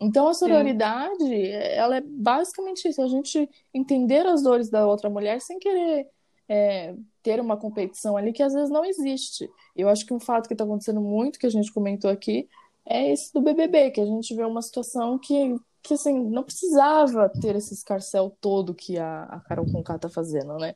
Então, 0.00 0.28
a 0.28 0.34
sororidade, 0.34 1.50
ela 1.50 1.96
é 1.96 2.00
basicamente 2.00 2.88
isso, 2.88 3.00
a 3.00 3.08
gente 3.08 3.48
entender 3.72 4.26
as 4.26 4.42
dores 4.42 4.68
da 4.68 4.86
outra 4.86 5.08
mulher 5.08 5.40
sem 5.40 5.58
querer 5.58 6.08
é, 6.48 6.94
ter 7.22 7.40
uma 7.40 7.56
competição 7.56 8.16
ali 8.16 8.32
que 8.32 8.42
às 8.42 8.52
vezes 8.52 8.70
não 8.70 8.84
existe. 8.84 9.48
Eu 9.74 9.88
acho 9.88 10.04
que 10.04 10.12
um 10.12 10.20
fato 10.20 10.46
que 10.46 10.54
está 10.54 10.64
acontecendo 10.64 11.00
muito, 11.00 11.38
que 11.38 11.46
a 11.46 11.50
gente 11.50 11.72
comentou 11.72 12.10
aqui, 12.10 12.48
é 12.86 13.10
esse 13.12 13.32
do 13.32 13.40
BBB, 13.40 13.90
que 13.90 14.00
a 14.00 14.06
gente 14.06 14.34
vê 14.34 14.44
uma 14.44 14.62
situação 14.62 15.18
que, 15.18 15.56
que 15.82 15.94
assim, 15.94 16.28
não 16.30 16.42
precisava 16.42 17.28
ter 17.28 17.56
esse 17.56 17.74
escarcel 17.74 18.36
todo 18.40 18.74
que 18.74 18.98
a, 18.98 19.24
a 19.24 19.40
Carol 19.40 19.66
Conká 19.70 19.98
tá 19.98 20.08
fazendo, 20.08 20.56
né? 20.58 20.74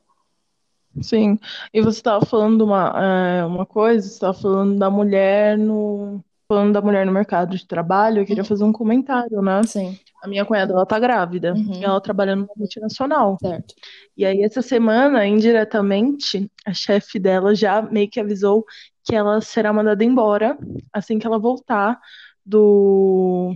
Sim. 1.01 1.37
E 1.73 1.81
você 1.81 1.99
estava 1.99 2.25
falando 2.25 2.61
uma, 2.63 2.93
é, 3.41 3.45
uma 3.45 3.65
coisa, 3.65 4.07
você 4.07 4.13
estava 4.13 4.33
falando 4.33 4.77
da 4.77 4.89
mulher 4.89 5.57
no. 5.57 6.23
Falando 6.51 6.73
da 6.73 6.81
mulher 6.81 7.05
no 7.05 7.11
mercado 7.11 7.55
de 7.55 7.67
trabalho, 7.67 8.21
eu 8.21 8.25
queria 8.25 8.43
fazer 8.43 8.63
um 8.63 8.71
comentário, 8.71 9.39
né? 9.39 9.61
Sim, 9.61 9.95
A 10.23 10.27
minha 10.27 10.43
cunhada, 10.43 10.73
ela 10.73 10.83
tá 10.83 10.97
grávida. 10.97 11.53
Uhum. 11.53 11.75
E 11.75 11.83
ela 11.83 12.01
trabalha 12.01 12.35
numa 12.35 12.49
multinacional. 12.57 13.37
certo. 13.39 13.75
E 14.17 14.25
aí, 14.25 14.41
essa 14.41 14.63
semana, 14.63 15.27
indiretamente, 15.27 16.51
a 16.65 16.73
chefe 16.73 17.19
dela 17.19 17.53
já 17.53 17.83
meio 17.83 18.09
que 18.09 18.19
avisou 18.19 18.65
que 19.09 19.15
ela 19.15 19.41
será 19.41 19.73
mandada 19.73 20.03
embora 20.03 20.55
assim 20.93 21.17
que 21.17 21.25
ela 21.25 21.39
voltar 21.39 21.99
do. 22.45 23.55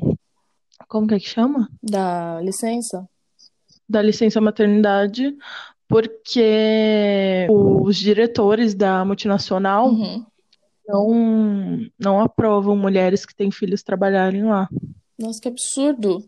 Como 0.88 1.08
que 1.08 1.14
é 1.14 1.20
que 1.20 1.30
chama? 1.30 1.70
Dá 1.82 2.40
licença? 2.42 3.08
Da 3.88 4.02
licença 4.02 4.42
maternidade, 4.42 5.36
porque 5.88 7.46
os 7.50 7.96
diretores 7.98 8.74
da 8.74 9.06
multinacional 9.06 9.90
Uhum. 9.90 10.26
não, 10.88 11.80
não 12.00 12.20
aprovam 12.20 12.76
mulheres 12.76 13.26
que 13.26 13.36
têm 13.36 13.52
filhos 13.52 13.84
trabalharem 13.84 14.44
lá. 14.44 14.68
Nossa, 15.20 15.40
que 15.40 15.48
absurdo. 15.48 16.24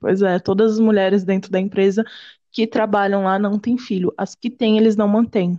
Pois 0.00 0.22
é, 0.22 0.38
todas 0.40 0.72
as 0.72 0.80
mulheres 0.80 1.22
dentro 1.24 1.50
da 1.52 1.60
empresa 1.60 2.04
que 2.50 2.66
trabalham 2.66 3.24
lá 3.24 3.38
não 3.38 3.58
têm 3.58 3.78
filho. 3.78 4.12
As 4.16 4.34
que 4.34 4.50
têm, 4.50 4.76
eles 4.78 4.96
não 4.96 5.08
mantêm. 5.08 5.56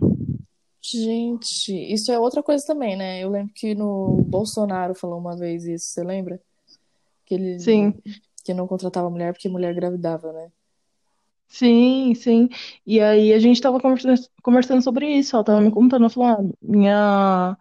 Gente, 0.92 1.72
isso 1.92 2.12
é 2.12 2.18
outra 2.18 2.42
coisa 2.42 2.64
também, 2.64 2.96
né? 2.96 3.22
Eu 3.22 3.30
lembro 3.30 3.52
que 3.52 3.74
no 3.74 4.22
Bolsonaro 4.28 4.94
falou 4.94 5.18
uma 5.18 5.36
vez 5.36 5.64
isso, 5.64 5.86
você 5.86 6.04
lembra? 6.04 6.40
Que 7.24 7.34
ele 7.34 7.58
Sim. 7.58 7.94
que 8.44 8.54
não 8.54 8.68
contratava 8.68 9.10
mulher 9.10 9.32
porque 9.32 9.48
mulher 9.48 9.72
engravidava, 9.72 10.32
né? 10.32 10.50
Sim, 11.48 12.14
sim. 12.14 12.48
E 12.86 13.00
aí 13.00 13.32
a 13.32 13.38
gente 13.38 13.60
tava 13.60 13.80
conversando, 13.80 14.20
conversando 14.42 14.82
sobre 14.82 15.06
isso. 15.08 15.34
Ela 15.34 15.44
tava 15.44 15.60
me 15.60 15.70
contando, 15.70 16.02
ela 16.02 16.10
falou, 16.10 16.28
ah, 16.28 16.54
minha, 16.60 17.56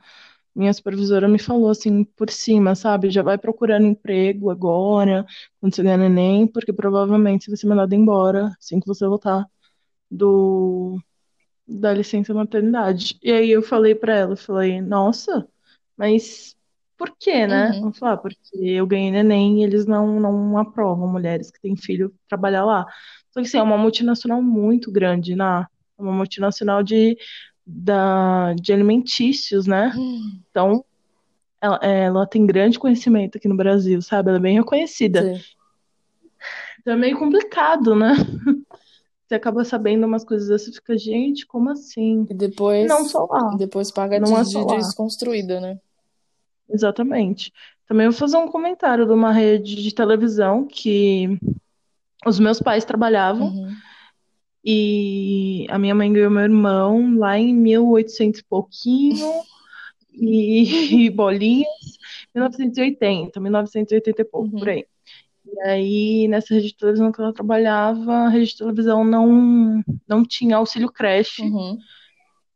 minha 0.56 0.74
supervisora 0.74 1.28
me 1.28 1.40
falou 1.40 1.70
assim 1.70 2.04
por 2.04 2.30
cima, 2.30 2.76
sabe? 2.76 3.10
Já 3.10 3.24
vai 3.24 3.38
procurando 3.38 3.86
emprego 3.88 4.50
agora, 4.50 5.26
quando 5.60 5.76
você 5.76 5.84
ganhar 5.84 5.98
neném, 5.98 6.48
porque 6.48 6.74
provavelmente 6.74 7.46
você 7.46 7.52
vai 7.52 7.58
ser 7.58 7.68
mandada 7.68 7.96
embora 7.96 8.56
assim 8.60 8.80
que 8.80 8.88
você 8.88 9.08
voltar 9.08 9.46
do, 10.10 11.00
da 11.68 11.94
licença 11.94 12.34
maternidade. 12.34 13.18
E 13.24 13.32
aí 13.32 13.52
eu 13.52 13.62
falei 13.62 13.96
pra 13.96 14.16
ela, 14.16 14.34
eu 14.34 14.38
falei, 14.38 14.82
nossa, 14.82 15.48
mas 15.98 16.56
por 16.98 17.16
quê, 17.18 17.46
né? 17.48 17.72
Uhum. 17.72 17.78
Ela 17.84 17.94
falou, 17.94 18.14
ah, 18.14 18.18
porque 18.18 18.58
eu 18.58 18.88
ganhei 18.88 19.12
neném 19.12 19.62
e 19.62 19.64
eles 19.64 19.86
não, 19.86 20.20
não 20.20 20.58
aprovam 20.58 21.08
mulheres 21.08 21.52
que 21.52 21.62
têm 21.62 21.76
filho 21.76 22.14
trabalhar 22.28 22.64
lá. 22.64 22.86
Só 23.32 23.42
que 23.42 23.48
assim, 23.48 23.58
é 23.58 23.64
uma 23.64 23.78
multinacional 23.78 24.42
muito 24.42 24.92
grande, 24.92 25.36
né? 25.36 25.66
É 25.98 26.02
uma 26.02 26.14
multinacional 26.14 26.82
de, 26.84 27.18
da, 27.66 28.54
de 28.54 28.72
alimentícios, 28.72 29.68
né? 29.68 29.92
Então, 30.50 30.86
ela, 31.62 31.78
ela 31.82 32.28
tem 32.28 32.46
grande 32.46 32.80
conhecimento 32.80 33.38
aqui 33.38 33.48
no 33.48 33.58
Brasil, 33.58 34.02
sabe? 34.02 34.30
Ela 34.30 34.38
é 34.38 34.42
bem 34.42 34.56
reconhecida. 34.56 35.36
Sim. 35.36 35.42
Então 36.80 36.94
é 36.94 36.98
meio 36.98 37.18
complicado, 37.18 37.96
né? 37.96 38.14
Você 39.28 39.36
acaba 39.36 39.66
sabendo 39.66 40.06
umas 40.06 40.24
coisas 40.24 40.68
e 40.68 40.72
fica, 40.74 40.96
gente, 40.98 41.48
como 41.48 41.70
assim? 41.72 42.26
E 42.30 42.34
depois, 42.34 42.88
Não 42.88 43.04
só 43.06 43.26
lá. 43.26 43.54
e 43.56 43.58
depois 43.58 43.92
paga 43.92 44.20
Não 44.20 44.28
de, 44.28 44.34
é 44.36 44.44
de 44.44 44.58
lá. 44.58 44.76
desconstruída, 44.78 45.60
né? 45.60 45.80
Exatamente. 46.70 47.52
Também 47.88 48.08
vou 48.08 48.18
fazer 48.18 48.38
um 48.38 48.48
comentário 48.48 49.06
de 49.06 49.12
uma 49.14 49.32
rede 49.32 49.76
de 49.82 49.94
televisão 49.94 50.66
que 50.66 51.40
os 52.26 52.40
meus 52.40 52.60
pais 52.60 52.86
trabalhavam 52.86 53.48
Uhum. 53.48 53.74
e 54.64 55.66
a 55.70 55.78
minha 55.78 55.94
mãe 55.94 56.12
ganhou 56.12 56.32
meu 56.32 56.44
irmão 56.44 57.18
lá 57.18 57.38
em 57.38 57.54
1800 57.54 58.40
e 58.40 58.44
pouquinho 58.44 59.32
e, 60.14 60.64
e 61.06 61.10
bolinhas, 61.10 61.68
1980, 62.34 63.40
1980 63.40 64.22
e 64.22 64.26
pouco, 64.26 64.50
Uhum. 64.54 64.60
por 64.60 64.70
aí. 64.70 64.86
E 65.48 65.60
aí, 65.62 66.28
nessa 66.28 66.54
rede 66.54 66.68
de 66.68 66.78
televisão 66.78 67.12
que 67.12 67.22
ela 67.22 67.34
trabalhava, 67.34 68.12
a 68.12 68.30
rede 68.30 68.52
de 68.52 68.58
televisão 68.58 69.04
não, 69.04 69.84
não 70.08 70.26
tinha 70.26 70.58
auxílio 70.58 70.92
creche 70.92 71.44
Uhum. 71.44 71.78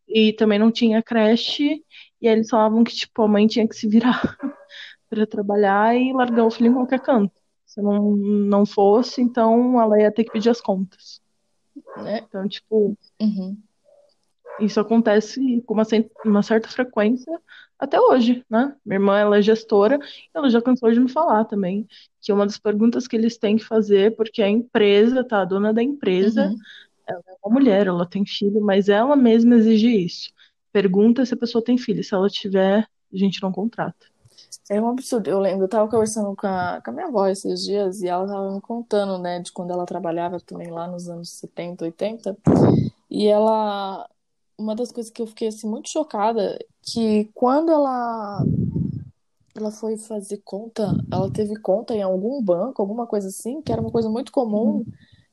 e 0.08 0.34
também 0.34 0.58
não 0.60 0.72
tinha 0.72 1.02
creche. 1.04 1.84
E 2.22 2.28
aí 2.28 2.34
eles 2.36 2.50
falavam 2.50 2.84
que, 2.84 2.94
tipo, 2.94 3.22
a 3.22 3.28
mãe 3.28 3.48
tinha 3.48 3.68
que 3.68 3.76
se 3.76 3.88
virar 3.88 4.22
para 5.10 5.26
trabalhar 5.28 5.96
e 5.96 6.12
largar 6.14 6.46
o 6.46 6.52
filho 6.52 6.72
em 6.72 6.74
qualquer 6.74 7.00
canto. 7.00 7.34
Se 7.66 7.82
não, 7.82 8.16
não 8.16 8.66
fosse, 8.66 9.22
então 9.22 9.80
ela 9.80 10.00
ia 10.02 10.12
ter 10.12 10.24
que 10.24 10.32
pedir 10.32 10.50
as 10.50 10.60
contas. 10.60 11.22
Né? 11.98 12.20
Então, 12.28 12.48
tipo, 12.48 12.98
Uhum. 13.22 13.56
isso 14.60 14.80
acontece 14.80 15.62
com 15.66 15.74
uma, 15.76 15.84
uma 16.26 16.42
certa 16.44 16.68
frequência 16.70 17.40
até 17.80 18.00
hoje, 18.00 18.46
né? 18.50 18.76
Minha 18.86 18.98
irmã, 18.98 19.18
ela 19.18 19.38
é 19.38 19.42
gestora, 19.42 19.98
e 19.98 20.30
ela 20.38 20.50
já 20.50 20.62
cansou 20.62 20.92
de 20.92 21.00
me 21.00 21.10
falar 21.10 21.46
também 21.46 21.88
que 22.22 22.32
uma 22.34 22.46
das 22.46 22.58
perguntas 22.60 23.08
que 23.08 23.16
eles 23.16 23.38
têm 23.38 23.58
que 23.58 23.64
fazer, 23.66 24.16
porque 24.16 24.42
a 24.42 24.50
empresa, 24.50 25.24
tá? 25.24 25.42
A 25.42 25.46
dona 25.46 25.74
da 25.74 25.82
empresa, 25.84 26.50
Uhum. 26.50 26.58
ela 27.08 27.24
é 27.28 27.36
uma 27.44 27.54
mulher, 27.54 27.88
ela 27.88 28.06
tem 28.06 28.26
filho, 28.26 28.62
mas 28.62 28.90
ela 28.90 29.16
mesma 29.16 29.56
exige 29.56 29.90
isso. 30.06 30.32
Pergunta 30.72 31.26
se 31.26 31.34
a 31.34 31.38
pessoa 31.38 31.64
tem 31.64 31.78
filho. 31.78 32.04
Se 32.04 32.14
ela 32.14 32.30
tiver, 32.30 32.88
a 33.14 33.18
gente 33.18 33.42
não 33.42 33.52
contrata. 33.52 34.08
É 34.70 34.80
um 34.82 34.90
absurdo. 34.90 35.30
Eu 35.30 35.40
lembro, 35.40 35.66
eu 35.66 35.70
tava 35.70 35.90
conversando 35.90 36.36
com 36.36 36.48
a, 36.48 36.82
com 36.84 36.92
a 36.92 36.94
minha 36.94 37.08
avó 37.08 37.28
esses 37.28 37.64
dias 37.64 38.02
e 38.02 38.08
ela 38.08 38.28
tava 38.28 38.52
me 38.54 38.62
contando, 38.62 39.18
né, 39.22 39.40
de 39.40 39.52
quando 39.52 39.72
ela 39.72 39.86
trabalhava 39.86 40.40
também 40.40 40.70
lá 40.72 40.88
nos 40.88 41.10
anos 41.10 41.32
70, 41.32 41.86
80. 41.86 42.38
E 43.10 43.28
ela, 43.28 44.08
uma 44.60 44.76
das 44.76 44.92
coisas 44.92 45.12
que 45.12 45.22
eu 45.22 45.28
fiquei 45.28 45.48
assim 45.48 45.68
muito 45.68 45.90
chocada, 45.90 46.58
que 46.84 47.30
quando 47.34 47.72
ela 47.72 48.44
ela 49.56 49.72
foi 49.72 49.98
fazer 49.98 50.42
conta, 50.44 50.96
ela 51.12 51.30
teve 51.30 51.56
conta 51.60 51.94
em 51.94 52.02
algum 52.02 52.42
banco, 52.42 52.82
alguma 52.82 53.06
coisa 53.08 53.28
assim, 53.28 53.62
que 53.62 53.72
era 53.72 53.82
uma 53.82 53.92
coisa 53.92 54.10
muito 54.10 54.32
comum, 54.32 54.86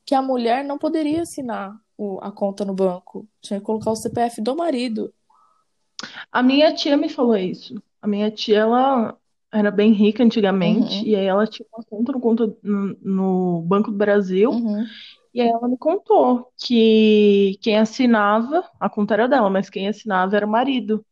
que 0.05 0.15
a 0.15 0.21
mulher 0.21 0.63
não 0.65 0.77
poderia 0.77 1.21
assinar 1.21 1.75
o- 1.97 2.19
a 2.21 2.31
conta 2.31 2.65
no 2.65 2.73
banco. 2.73 3.27
Tinha 3.41 3.59
que 3.59 3.65
colocar 3.65 3.91
o 3.91 3.95
CPF 3.95 4.41
do 4.41 4.55
marido. 4.55 5.13
A 6.31 6.43
minha 6.43 6.73
tia 6.73 6.97
me 6.97 7.09
falou 7.09 7.37
isso. 7.37 7.81
A 8.01 8.07
minha 8.07 8.29
tia, 8.29 8.59
ela 8.59 9.17
era 9.51 9.71
bem 9.71 9.93
rica 9.93 10.23
antigamente, 10.23 10.97
Uhum. 10.97 11.05
e 11.05 11.15
aí 11.15 11.25
ela 11.25 11.47
tinha 11.47 11.65
uma 11.73 11.83
conta 11.85 12.11
no, 12.11 12.19
conta- 12.19 12.57
no- 12.61 12.97
no 13.01 13.61
Banco 13.61 13.91
do 13.91 13.97
Brasil, 13.97 14.51
Uhum. 14.51 14.85
E 15.37 15.41
aí 15.41 15.49
ela 15.49 15.67
me 15.67 15.77
contou 15.77 16.51
que 16.57 17.57
quem 17.61 17.77
assinava, 17.77 18.63
a 18.79 18.89
conta 18.89 19.13
era 19.15 19.27
dela, 19.27 19.49
mas 19.49 19.69
quem 19.69 19.87
assinava 19.87 20.35
era 20.35 20.45
o 20.45 20.49
marido. 20.49 21.05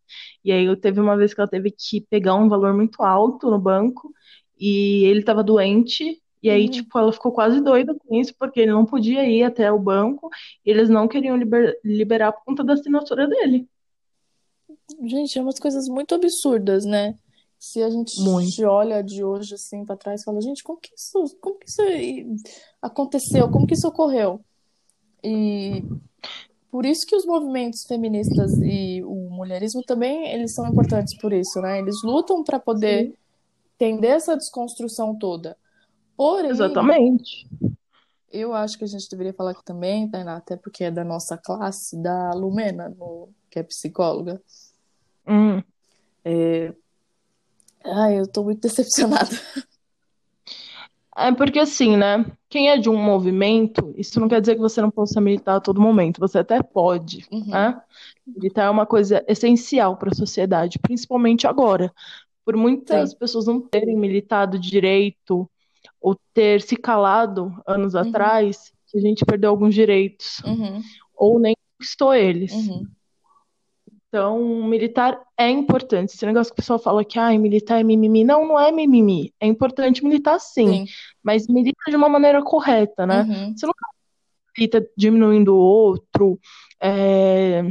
E 0.43 0.51
aí 0.51 0.65
eu 0.65 0.79
teve 0.79 0.99
uma 0.99 1.17
vez 1.17 1.33
que 1.33 1.41
ela 1.41 1.49
teve 1.49 1.71
que 1.71 2.01
pegar 2.09 2.35
um 2.35 2.49
valor 2.49 2.73
muito 2.73 3.03
alto 3.03 3.49
no 3.51 3.59
banco, 3.59 4.11
e 4.59 5.05
ele 5.05 5.19
estava 5.21 5.43
doente, 5.43 6.21
e 6.43 6.49
aí, 6.49 6.65
Uhum. 6.65 6.71
tipo, 6.71 6.97
ela 6.99 7.11
ficou 7.13 7.31
quase 7.33 7.61
doida 7.61 7.95
com 7.95 8.15
isso, 8.15 8.33
porque 8.39 8.61
ele 8.61 8.71
não 8.71 8.85
podia 8.85 9.25
ir 9.29 9.43
até 9.43 9.71
o 9.71 9.79
banco, 9.79 10.29
e 10.65 10.69
eles 10.71 10.89
não 10.89 11.07
queriam 11.07 11.35
liber- 11.37 11.79
liberar 11.83 12.31
por 12.33 12.43
conta 12.45 12.63
da 12.63 12.73
assinatura 12.73 13.27
dele. 13.27 13.67
Gente, 15.05 15.37
é 15.37 15.41
umas 15.41 15.59
coisas 15.59 15.87
muito 15.87 16.13
absurdas, 16.15 16.85
né? 16.85 17.17
Se 17.59 17.81
a 17.81 17.89
gente 17.89 18.19
Muito. 18.21 18.63
olha 18.65 19.01
de 19.03 19.23
hoje 19.23 19.55
assim 19.55 19.83
pra 19.85 19.95
trás 19.97 20.21
e 20.21 20.23
fala, 20.23 20.39
gente, 20.41 20.63
como 20.63 20.79
que 20.79 20.91
isso, 20.95 21.35
como 21.41 21.57
que 21.57 21.67
isso 21.69 21.81
aconteceu? 22.81 23.49
Como 23.49 23.65
que 23.65 23.73
isso 23.73 23.87
ocorreu? 23.87 24.39
E 25.23 25.83
por 26.69 26.85
isso 26.85 27.05
que 27.07 27.15
os 27.15 27.25
movimentos 27.25 27.83
feministas 27.85 28.51
e 28.61 29.01
o 29.03 29.29
mulherismo 29.31 29.81
também, 29.83 30.27
eles 30.31 30.53
são 30.53 30.67
importantes 30.67 31.17
por 31.19 31.33
isso, 31.33 31.59
né? 31.61 31.79
Eles 31.79 31.95
lutam 32.03 32.43
para 32.43 32.59
poder 32.59 33.13
entender 33.75 34.07
essa 34.09 34.35
desconstrução 34.37 35.17
toda. 35.17 35.57
Porém, 36.15 36.51
Exatamente. 36.51 37.47
eu 38.31 38.53
acho 38.53 38.77
que 38.77 38.83
a 38.83 38.87
gente 38.87 39.09
deveria 39.09 39.33
falar 39.33 39.51
aqui 39.51 39.63
também, 39.65 40.09
Tainá, 40.09 40.37
até 40.37 40.55
porque 40.55 40.83
é 40.83 40.91
da 40.91 41.03
nossa 41.03 41.37
classe, 41.37 41.97
da 42.01 42.31
Lumena, 42.31 42.89
no- 42.89 43.29
que 43.49 43.57
é 43.59 43.63
psicóloga. 43.63 44.41
Hum. 45.27 45.63
Ai, 47.97 48.19
eu 48.19 48.27
tô 48.27 48.43
muito 48.43 48.59
decepcionada. 48.61 49.29
É 51.17 51.31
porque 51.31 51.59
assim, 51.59 51.95
né? 51.95 52.25
Quem 52.49 52.69
é 52.69 52.77
de 52.77 52.89
um 52.89 52.97
movimento, 53.01 53.93
isso 53.95 54.19
não 54.19 54.27
quer 54.27 54.41
dizer 54.41 54.55
que 54.55 54.61
você 54.61 54.81
não 54.81 54.91
possa 54.91 55.21
militar 55.21 55.55
a 55.55 55.61
todo 55.61 55.79
momento. 55.79 56.19
Você 56.19 56.39
até 56.39 56.61
pode, 56.61 57.25
Uhum. 57.31 57.45
né? 57.47 57.81
Militar 58.27 58.65
é 58.65 58.69
uma 58.69 58.85
coisa 58.85 59.23
essencial 59.27 59.95
para 59.95 60.09
a 60.11 60.15
sociedade, 60.15 60.77
principalmente 60.79 61.47
agora. 61.47 61.93
Por 62.43 62.57
muitas 62.57 63.11
Sim. 63.11 63.17
pessoas 63.17 63.45
não 63.47 63.61
terem 63.61 63.95
militado 63.97 64.59
direito 64.59 65.49
ou 66.01 66.19
ter 66.33 66.61
se 66.61 66.75
calado 66.75 67.55
anos 67.65 67.95
Uhum. 67.95 68.01
atrás, 68.01 68.73
a 68.93 68.99
gente 68.99 69.23
perdeu 69.25 69.49
alguns 69.51 69.73
direitos 69.73 70.41
Uhum, 70.45 70.81
ou 71.15 71.39
nem 71.39 71.55
conquistou 71.77 72.13
eles. 72.13 72.53
Então, 74.15 74.39
militar 74.63 75.21
é 75.37 75.49
importante. 75.49 76.13
Esse 76.13 76.25
negócio 76.25 76.53
que 76.53 76.55
o 76.55 76.63
pessoal 76.63 76.79
fala 76.79 77.03
que 77.03 77.19
ah, 77.19 77.37
militar 77.37 77.81
é 77.81 77.83
mimimi. 77.83 78.23
Não, 78.23 78.47
não 78.47 78.57
é 78.57 78.71
mimimi. 78.71 79.33
É 79.41 79.45
importante 79.45 80.01
militar 80.01 80.39
sim, 80.39 80.85
Sim. 80.85 80.93
mas 81.21 81.49
milita 81.49 81.77
de 81.89 81.97
uma 81.97 82.07
maneira 82.07 82.41
correta, 82.41 83.05
né? 83.05 83.23
Uhum. 83.23 83.53
Você 83.57 83.65
não 83.65 83.73
milita 84.57 84.89
diminuindo 84.95 85.53
o 85.53 85.59
outro, 85.59 86.39
é, 86.81 87.61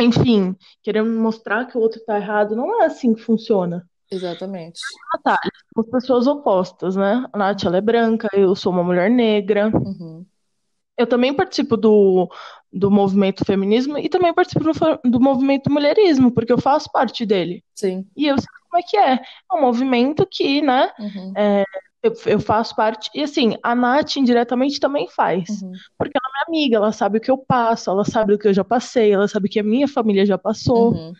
enfim, 0.00 0.56
querendo 0.82 1.10
mostrar 1.10 1.66
que 1.66 1.76
o 1.76 1.82
outro 1.82 2.00
tá 2.02 2.16
errado. 2.16 2.56
Não 2.56 2.80
é 2.82 2.86
assim 2.86 3.12
que 3.12 3.20
funciona. 3.20 3.86
Exatamente. 4.10 4.80
Natália, 5.12 5.52
somos 5.74 5.90
pessoas 5.90 6.26
opostas, 6.26 6.96
né? 6.96 7.26
A 7.30 7.36
Nath, 7.36 7.62
ela 7.66 7.76
é 7.76 7.82
branca, 7.82 8.26
eu 8.32 8.56
sou 8.56 8.72
uma 8.72 8.82
mulher 8.82 9.10
negra. 9.10 9.68
Uhum. 9.68 10.24
Eu 10.96 11.06
também 11.06 11.32
participo 11.34 11.76
do, 11.76 12.28
do 12.72 12.90
movimento 12.90 13.44
feminismo 13.44 13.96
e 13.98 14.08
também 14.08 14.32
participo 14.34 14.64
do, 14.64 15.10
do 15.10 15.20
movimento 15.20 15.70
mulherismo, 15.70 16.30
porque 16.30 16.52
eu 16.52 16.58
faço 16.58 16.90
parte 16.92 17.24
dele. 17.24 17.64
Sim. 17.74 18.06
E 18.16 18.26
eu 18.26 18.36
sei 18.38 18.46
como 18.70 18.82
é 18.82 18.86
que 18.86 18.96
é. 18.96 19.12
É 19.14 19.54
um 19.54 19.60
movimento 19.60 20.26
que, 20.30 20.60
né, 20.60 20.90
Uhum. 20.98 21.32
eu, 22.02 22.12
eu 22.26 22.40
faço 22.40 22.76
parte. 22.76 23.10
E 23.14 23.22
assim, 23.22 23.56
a 23.62 23.74
Nath 23.74 24.16
indiretamente 24.16 24.78
também 24.78 25.08
faz. 25.08 25.48
Uhum. 25.62 25.72
Porque 25.96 26.12
ela 26.16 26.28
é 26.46 26.50
minha 26.50 26.60
amiga, 26.62 26.76
ela 26.76 26.92
sabe 26.92 27.18
o 27.18 27.20
que 27.20 27.30
eu 27.30 27.38
passo, 27.38 27.90
ela 27.90 28.04
sabe 28.04 28.34
o 28.34 28.38
que 28.38 28.46
eu 28.48 28.54
já 28.54 28.62
passei, 28.64 29.12
ela 29.12 29.26
sabe 29.26 29.46
o 29.46 29.50
que 29.50 29.60
a 29.60 29.64
minha 29.64 29.88
família 29.88 30.26
já 30.26 30.36
passou. 30.36 30.92
Uhum. 30.92 31.12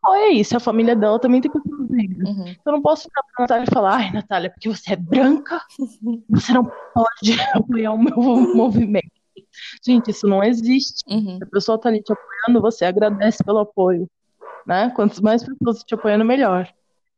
Então 0.00 0.14
é 0.14 0.28
isso, 0.30 0.56
a 0.56 0.60
família 0.60 0.96
dela 0.96 1.18
também 1.20 1.40
tem 1.40 1.50
pessoas 1.50 1.90
negras. 1.90 2.28
Uhum. 2.28 2.54
Eu 2.64 2.72
não 2.72 2.80
posso 2.80 3.08
virar 3.08 3.22
pra 3.22 3.42
Natália 3.42 3.64
e 3.68 3.74
falar, 3.74 3.96
ai, 3.96 4.12
Natália, 4.12 4.50
porque 4.50 4.68
você 4.68 4.92
é 4.94 4.96
branca, 4.96 5.60
você 6.30 6.52
não 6.54 6.64
pode 6.94 7.36
apoiar 7.52 7.92
o 7.92 7.98
meu 7.98 8.54
movimento. 8.54 9.17
Gente, 9.84 10.10
isso 10.10 10.26
não 10.26 10.42
existe. 10.42 11.04
Uhum. 11.08 11.38
Se 11.38 11.44
a 11.44 11.46
pessoa 11.46 11.78
tá 11.78 11.88
ali 11.88 12.02
te 12.02 12.12
apoiando, 12.12 12.60
você 12.60 12.84
agradece 12.84 13.42
pelo 13.44 13.58
apoio, 13.58 14.08
né? 14.66 14.90
Quantas 14.94 15.20
mais 15.20 15.44
pessoas 15.44 15.82
te 15.84 15.94
apoiando, 15.94 16.24
melhor. 16.24 16.72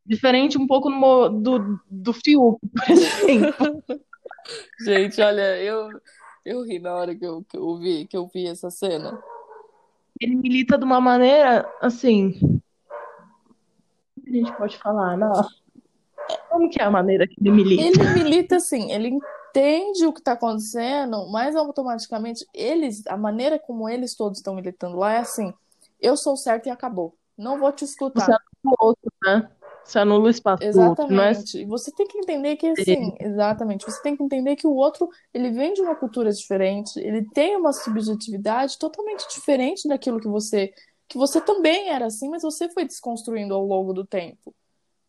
Diferente 0.05 0.59
um 0.59 0.67
pouco 0.67 0.91
no 0.91 1.29
do, 1.29 1.81
do 1.89 2.13
Fiuk, 2.13 2.59
por 2.75 2.91
exemplo. 2.91 3.85
Gente, 4.85 5.21
olha, 5.21 5.63
eu, 5.63 5.91
eu 6.45 6.65
ri 6.65 6.79
na 6.79 6.95
hora 6.95 7.15
que 7.15 7.25
eu, 7.25 7.45
que 7.49 7.57
eu 7.57 7.77
vi, 7.79 8.07
que 8.07 8.17
eu 8.17 8.27
vi 8.33 8.47
essa 8.47 8.71
cena. 8.71 9.23
Ele 10.21 10.37
milita 10.37 10.77
de 10.77 10.85
uma 10.85 11.01
maneira, 11.01 11.71
assim... 11.81 12.61
A 14.27 14.33
gente 14.33 14.53
pode 14.53 14.79
falar? 14.79 15.17
Não. 15.17 15.33
Como 16.49 16.71
que 16.71 16.81
é 16.81 16.85
a 16.85 16.91
maneira 16.91 17.27
que 17.27 17.35
ele 17.41 17.51
milita? 17.51 17.83
Ele 17.83 18.23
milita 18.23 18.57
assim, 18.57 18.93
ele 18.93 19.19
entende 19.51 20.07
o 20.07 20.13
que 20.13 20.21
está 20.21 20.33
acontecendo, 20.33 21.29
mas 21.31 21.55
automaticamente 21.57 22.47
eles, 22.55 23.07
a 23.07 23.17
maneira 23.17 23.59
como 23.59 23.89
eles 23.89 24.15
todos 24.15 24.39
estão 24.39 24.55
militando 24.55 24.97
lá 24.97 25.15
é 25.15 25.19
assim: 25.19 25.53
eu 26.01 26.17
sou 26.17 26.37
certo 26.37 26.67
e 26.67 26.71
acabou. 26.71 27.15
Não 27.37 27.59
vou 27.59 27.73
te 27.73 27.87
Você 27.87 27.93
escutar. 27.93 28.25
anula 28.25 28.41
o 28.65 28.87
outro, 28.87 29.13
né? 29.25 29.51
Você 29.85 29.99
anula 29.99 30.27
o 30.27 30.31
espaço 30.31 30.63
é 30.63 30.67
Exatamente. 30.67 31.59
E 31.59 31.65
você 31.65 31.91
tem 31.91 32.07
que 32.07 32.19
entender 32.19 32.57
que 32.57 32.67
assim, 32.67 33.15
exatamente, 33.19 33.85
você 33.85 34.01
tem 34.03 34.17
que 34.17 34.23
entender 34.23 34.57
que 34.57 34.67
o 34.67 34.75
outro, 34.75 35.09
ele 35.33 35.51
vem 35.51 35.73
de 35.73 35.81
uma 35.81 35.95
cultura 35.95 36.31
diferente, 36.31 36.99
ele 37.01 37.27
tem 37.33 37.57
uma 37.57 37.73
subjetividade 37.73 38.79
totalmente 38.79 39.27
diferente 39.29 39.89
daquilo 39.89 40.21
que 40.21 40.29
você 40.29 40.73
que 41.09 41.19
você 41.19 41.41
também 41.41 41.89
era 41.89 42.07
assim, 42.07 42.29
mas 42.29 42.43
você 42.43 42.69
foi 42.69 42.85
desconstruindo 42.85 43.53
ao 43.53 43.67
longo 43.67 43.93
do 43.93 44.07
tempo, 44.07 44.55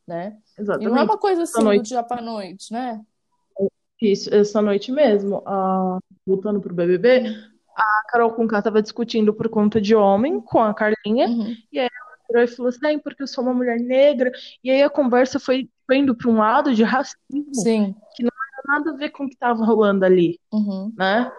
né? 0.08 0.36
E 0.58 0.64
não 0.64 0.66
é 0.66 0.74
exatamente 0.74 1.04
uma 1.04 1.18
coisa 1.20 1.44
assim 1.44 1.64
do 1.64 1.84
dia 1.84 2.02
para 2.02 2.24
noite, 2.24 2.74
né? 2.74 3.00
Isso, 4.02 4.34
essa 4.34 4.62
noite 4.62 4.92
mesmo, 4.92 5.44
a- 5.46 6.00
voltando 6.26 6.60
pro 6.60 6.74
BBB, 6.74 7.36
a 7.76 8.04
Carol 8.10 8.32
Conká 8.34 8.62
tava 8.62 8.82
discutindo 8.82 9.34
por 9.34 9.48
conta 9.48 9.80
de 9.80 9.96
homem 9.96 10.42
com 10.42 10.60
a 10.60 10.74
Carlinha, 10.74 11.28
Uhum. 11.28 11.56
virou 11.72 12.44
e 12.44 12.48
falou 12.48 12.70
assim, 12.70 12.80
"Ai, 12.86 12.98
porque 12.98 13.22
eu 13.22 13.28
sou 13.28 13.44
uma 13.44 13.54
mulher 13.54 13.80
negra, 13.80 14.32
e 14.64 14.72
aí 14.72 14.82
a 14.82 14.90
conversa 14.90 15.40
foi 15.40 15.70
indo 15.92 16.16
para 16.16 16.30
um 16.32 16.38
lado 16.38 16.74
de 16.74 16.84
racismo, 16.84 17.54
Sim. 17.54 17.94
que 18.16 18.24
não 18.24 18.30
tinha 18.32 18.78
nada 18.80 18.92
a 18.92 18.96
ver 18.96 19.10
com 19.10 19.26
o 19.26 19.30
que 19.30 19.38
tava 19.38 19.64
rolando 19.64 20.04
ali, 20.06 20.40
Uhum. 20.52 20.92
né? 20.98 21.32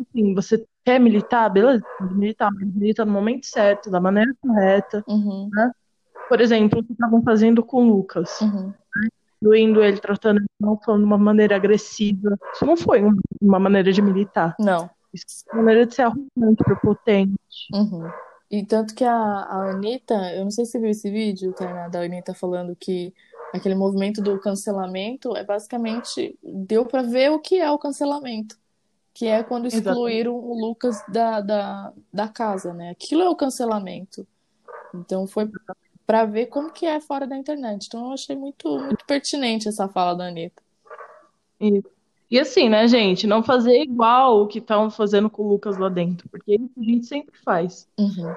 Assim, 0.00 0.34
você 0.34 0.64
quer 0.84 1.00
militar, 1.00 1.48
beleza, 1.48 1.82
militar, 2.12 2.50
mas 2.52 2.72
milita 2.74 3.04
no 3.04 3.12
momento 3.12 3.46
certo, 3.46 3.90
da 3.90 4.00
maneira 4.00 4.32
correta. 4.40 5.02
Uhum. 5.08 5.50
Por 6.28 6.40
exemplo, 6.40 6.80
o 6.80 6.84
que 6.84 6.92
estavam 6.92 7.22
fazendo 7.22 7.62
com 7.64 7.84
o 7.84 7.88
Lucas. 7.96 8.40
Uhum. 8.40 8.72
Doendo 9.44 9.84
ele, 9.84 9.98
tratando 10.00 10.38
ele 10.38 10.46
não 10.58 10.76
de 10.76 10.90
uma 11.04 11.18
maneira 11.18 11.54
agressiva. 11.54 12.38
Isso 12.54 12.64
não 12.64 12.76
foi 12.76 13.04
um- 13.04 13.16
uma 13.40 13.58
maneira 13.58 13.92
de 13.92 14.00
militar. 14.00 14.56
Não. 14.58 14.88
Isso 15.12 15.44
é 15.50 15.54
uma 15.54 15.62
maneira 15.64 15.86
de 15.86 15.94
ser 15.94 16.02
arrogante, 16.02 16.64
prepotente. 16.64 17.38
Uhum. 17.72 18.10
E 18.50 18.64
tanto 18.64 18.94
que 18.94 19.04
a, 19.04 19.14
a 19.14 19.70
Anitta, 19.70 20.14
eu 20.34 20.44
não 20.44 20.50
sei 20.50 20.64
se 20.64 20.72
você 20.72 20.80
viu 20.80 20.90
esse 20.90 21.10
vídeo, 21.10 21.52
Tainá, 21.52 21.88
da 21.88 22.00
Anitta 22.00 22.34
falando 22.34 22.74
que 22.74 23.12
aquele 23.52 23.74
movimento 23.74 24.22
do 24.22 24.38
cancelamento 24.40 25.36
é 25.36 25.44
basicamente, 25.44 26.36
deu 26.42 26.86
pra 26.86 27.02
ver 27.02 27.30
o 27.30 27.38
que 27.38 27.60
é 27.60 27.70
o 27.70 27.78
cancelamento, 27.78 28.56
que 29.12 29.26
é 29.26 29.42
quando 29.42 29.66
Exatamente. 29.66 29.90
excluíram 29.90 30.34
o 30.34 30.54
Lucas 30.58 31.02
da, 31.08 31.40
da, 31.40 31.92
da 32.12 32.28
casa, 32.28 32.72
né? 32.72 32.90
Aquilo 32.90 33.22
é 33.22 33.28
o 33.28 33.36
cancelamento. 33.36 34.26
Então 34.94 35.26
foi 35.26 35.48
pra 36.06 36.24
ver 36.24 36.46
como 36.46 36.72
que 36.72 36.86
é 36.86 37.00
fora 37.00 37.26
da 37.26 37.36
internet. 37.36 37.86
Então 37.86 38.06
eu 38.06 38.12
achei 38.12 38.36
muito, 38.36 38.78
muito 38.78 39.04
pertinente 39.06 39.68
essa 39.68 39.88
fala 39.88 40.14
da 40.14 40.26
Anitta. 40.26 40.62
E, 41.60 41.82
e 42.30 42.38
assim, 42.38 42.68
né, 42.68 42.86
gente, 42.88 43.26
não 43.26 43.42
fazer 43.42 43.80
igual 43.82 44.42
o 44.42 44.46
que 44.46 44.58
estavam 44.58 44.90
fazendo 44.90 45.30
com 45.30 45.42
o 45.42 45.48
Lucas 45.48 45.76
lá 45.78 45.88
dentro, 45.88 46.28
porque 46.28 46.54
isso 46.54 46.72
a 46.78 46.82
gente 46.82 47.06
sempre 47.06 47.38
faz. 47.44 47.88
Uhum. 47.98 48.34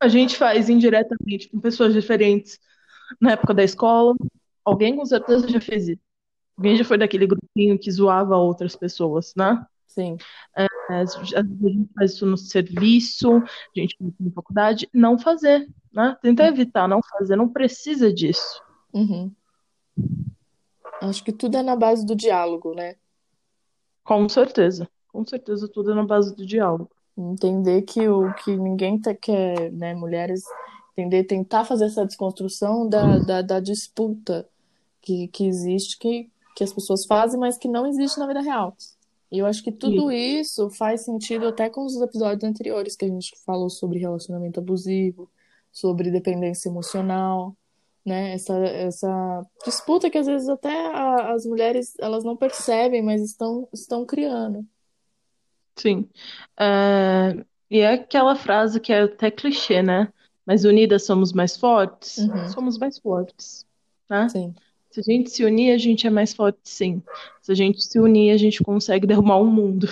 A 0.00 0.08
gente 0.08 0.36
faz 0.36 0.68
indiretamente 0.68 1.48
com 1.48 1.58
pessoas 1.58 1.92
diferentes 1.92 2.60
na 3.20 3.32
época 3.32 3.54
da 3.54 3.64
escola. 3.64 4.14
Alguém 4.64 4.96
com 4.96 5.04
certeza 5.04 5.48
já 5.48 5.60
fez 5.60 5.88
isso. 5.88 6.02
Alguém 6.56 6.76
já 6.76 6.84
foi 6.84 6.98
daquele 6.98 7.26
grupinho 7.26 7.78
que 7.78 7.90
zoava 7.90 8.36
outras 8.36 8.76
pessoas, 8.76 9.32
né? 9.36 9.64
Sim. 9.98 10.16
É, 10.56 10.66
às 10.90 11.16
vezes 11.16 11.34
a 11.34 11.42
gente 11.42 11.90
faz 11.92 12.12
isso 12.12 12.24
no 12.24 12.36
serviço, 12.36 13.38
a 13.38 13.80
gente 13.80 13.96
faz 13.98 14.12
isso 14.12 14.22
na 14.22 14.30
faculdade, 14.30 14.88
não 14.94 15.18
fazer, 15.18 15.68
né? 15.92 16.16
Tentar 16.22 16.46
evitar, 16.46 16.86
não 16.86 17.00
fazer, 17.02 17.34
não 17.34 17.48
precisa 17.48 18.12
disso. 18.12 18.62
Uhum. 18.94 19.32
Acho 21.02 21.24
que 21.24 21.32
tudo 21.32 21.56
é 21.56 21.64
na 21.64 21.74
base 21.74 22.06
do 22.06 22.14
diálogo, 22.14 22.74
né? 22.74 22.94
Com 24.04 24.28
certeza. 24.28 24.88
Com 25.08 25.26
certeza 25.26 25.68
tudo 25.68 25.90
é 25.90 25.94
na 25.96 26.04
base 26.04 26.32
do 26.36 26.46
diálogo. 26.46 26.88
Entender 27.16 27.82
que 27.82 28.08
o 28.08 28.32
que 28.34 28.56
ninguém 28.56 29.00
tá, 29.00 29.12
quer, 29.12 29.72
né, 29.72 29.94
mulheres, 29.94 30.44
entender, 30.92 31.24
tentar 31.24 31.64
fazer 31.64 31.86
essa 31.86 32.06
desconstrução 32.06 32.88
da, 32.88 33.18
da, 33.18 33.42
da 33.42 33.58
disputa 33.58 34.48
que, 35.02 35.26
que 35.26 35.44
existe, 35.44 35.98
que, 35.98 36.30
que 36.54 36.62
as 36.62 36.72
pessoas 36.72 37.04
fazem, 37.04 37.40
mas 37.40 37.58
que 37.58 37.66
não 37.66 37.84
existe 37.84 38.20
na 38.20 38.28
vida 38.28 38.40
real. 38.40 38.76
E 39.30 39.38
eu 39.38 39.46
acho 39.46 39.62
que 39.62 39.72
tudo 39.72 40.10
isso 40.10 40.70
faz 40.70 41.02
sentido 41.04 41.46
até 41.48 41.68
com 41.70 41.84
os 41.84 42.00
episódios 42.00 42.44
anteriores 42.44 42.96
que 42.96 43.04
a 43.04 43.08
gente 43.08 43.34
falou 43.44 43.68
sobre 43.70 43.98
relacionamento 43.98 44.60
abusivo, 44.60 45.30
sobre 45.72 46.10
dependência 46.10 46.68
emocional, 46.68 47.56
né? 48.04 48.32
Essa, 48.34 48.54
essa 48.66 49.46
disputa 49.64 50.10
que 50.10 50.18
às 50.18 50.26
vezes 50.26 50.48
até 50.48 50.70
a- 50.94 51.34
as 51.34 51.44
mulheres 51.46 51.94
elas 52.00 52.24
não 52.24 52.36
percebem, 52.36 53.02
mas 53.02 53.22
estão, 53.22 53.68
estão 53.72 54.06
criando. 54.06 54.66
Sim. 55.76 56.08
É, 56.58 57.44
E 57.70 57.78
é 57.80 57.92
aquela 57.94 58.34
frase 58.34 58.80
que 58.80 58.92
é 58.92 59.02
até 59.02 59.30
clichê, 59.30 59.82
né? 59.82 60.12
Mas 60.46 60.64
unidas 60.64 61.04
somos 61.04 61.32
mais 61.32 61.56
fortes? 61.56 62.18
Uhum. 62.18 62.48
Somos 62.48 62.78
mais 62.78 62.98
fortes, 62.98 63.66
né? 64.08 64.28
Sim. 64.28 64.54
Se 65.00 65.10
a 65.12 65.14
gente 65.14 65.30
se 65.30 65.44
unir, 65.44 65.72
a 65.72 65.78
gente 65.78 66.06
é 66.06 66.10
mais 66.10 66.34
forte, 66.34 66.58
sim. 66.64 67.02
Se 67.40 67.52
a 67.52 67.54
gente 67.54 67.82
se 67.82 67.98
unir, 68.00 68.32
a 68.32 68.36
gente 68.36 68.62
consegue 68.62 69.06
derrubar 69.06 69.36
o 69.40 69.46
mundo. 69.46 69.86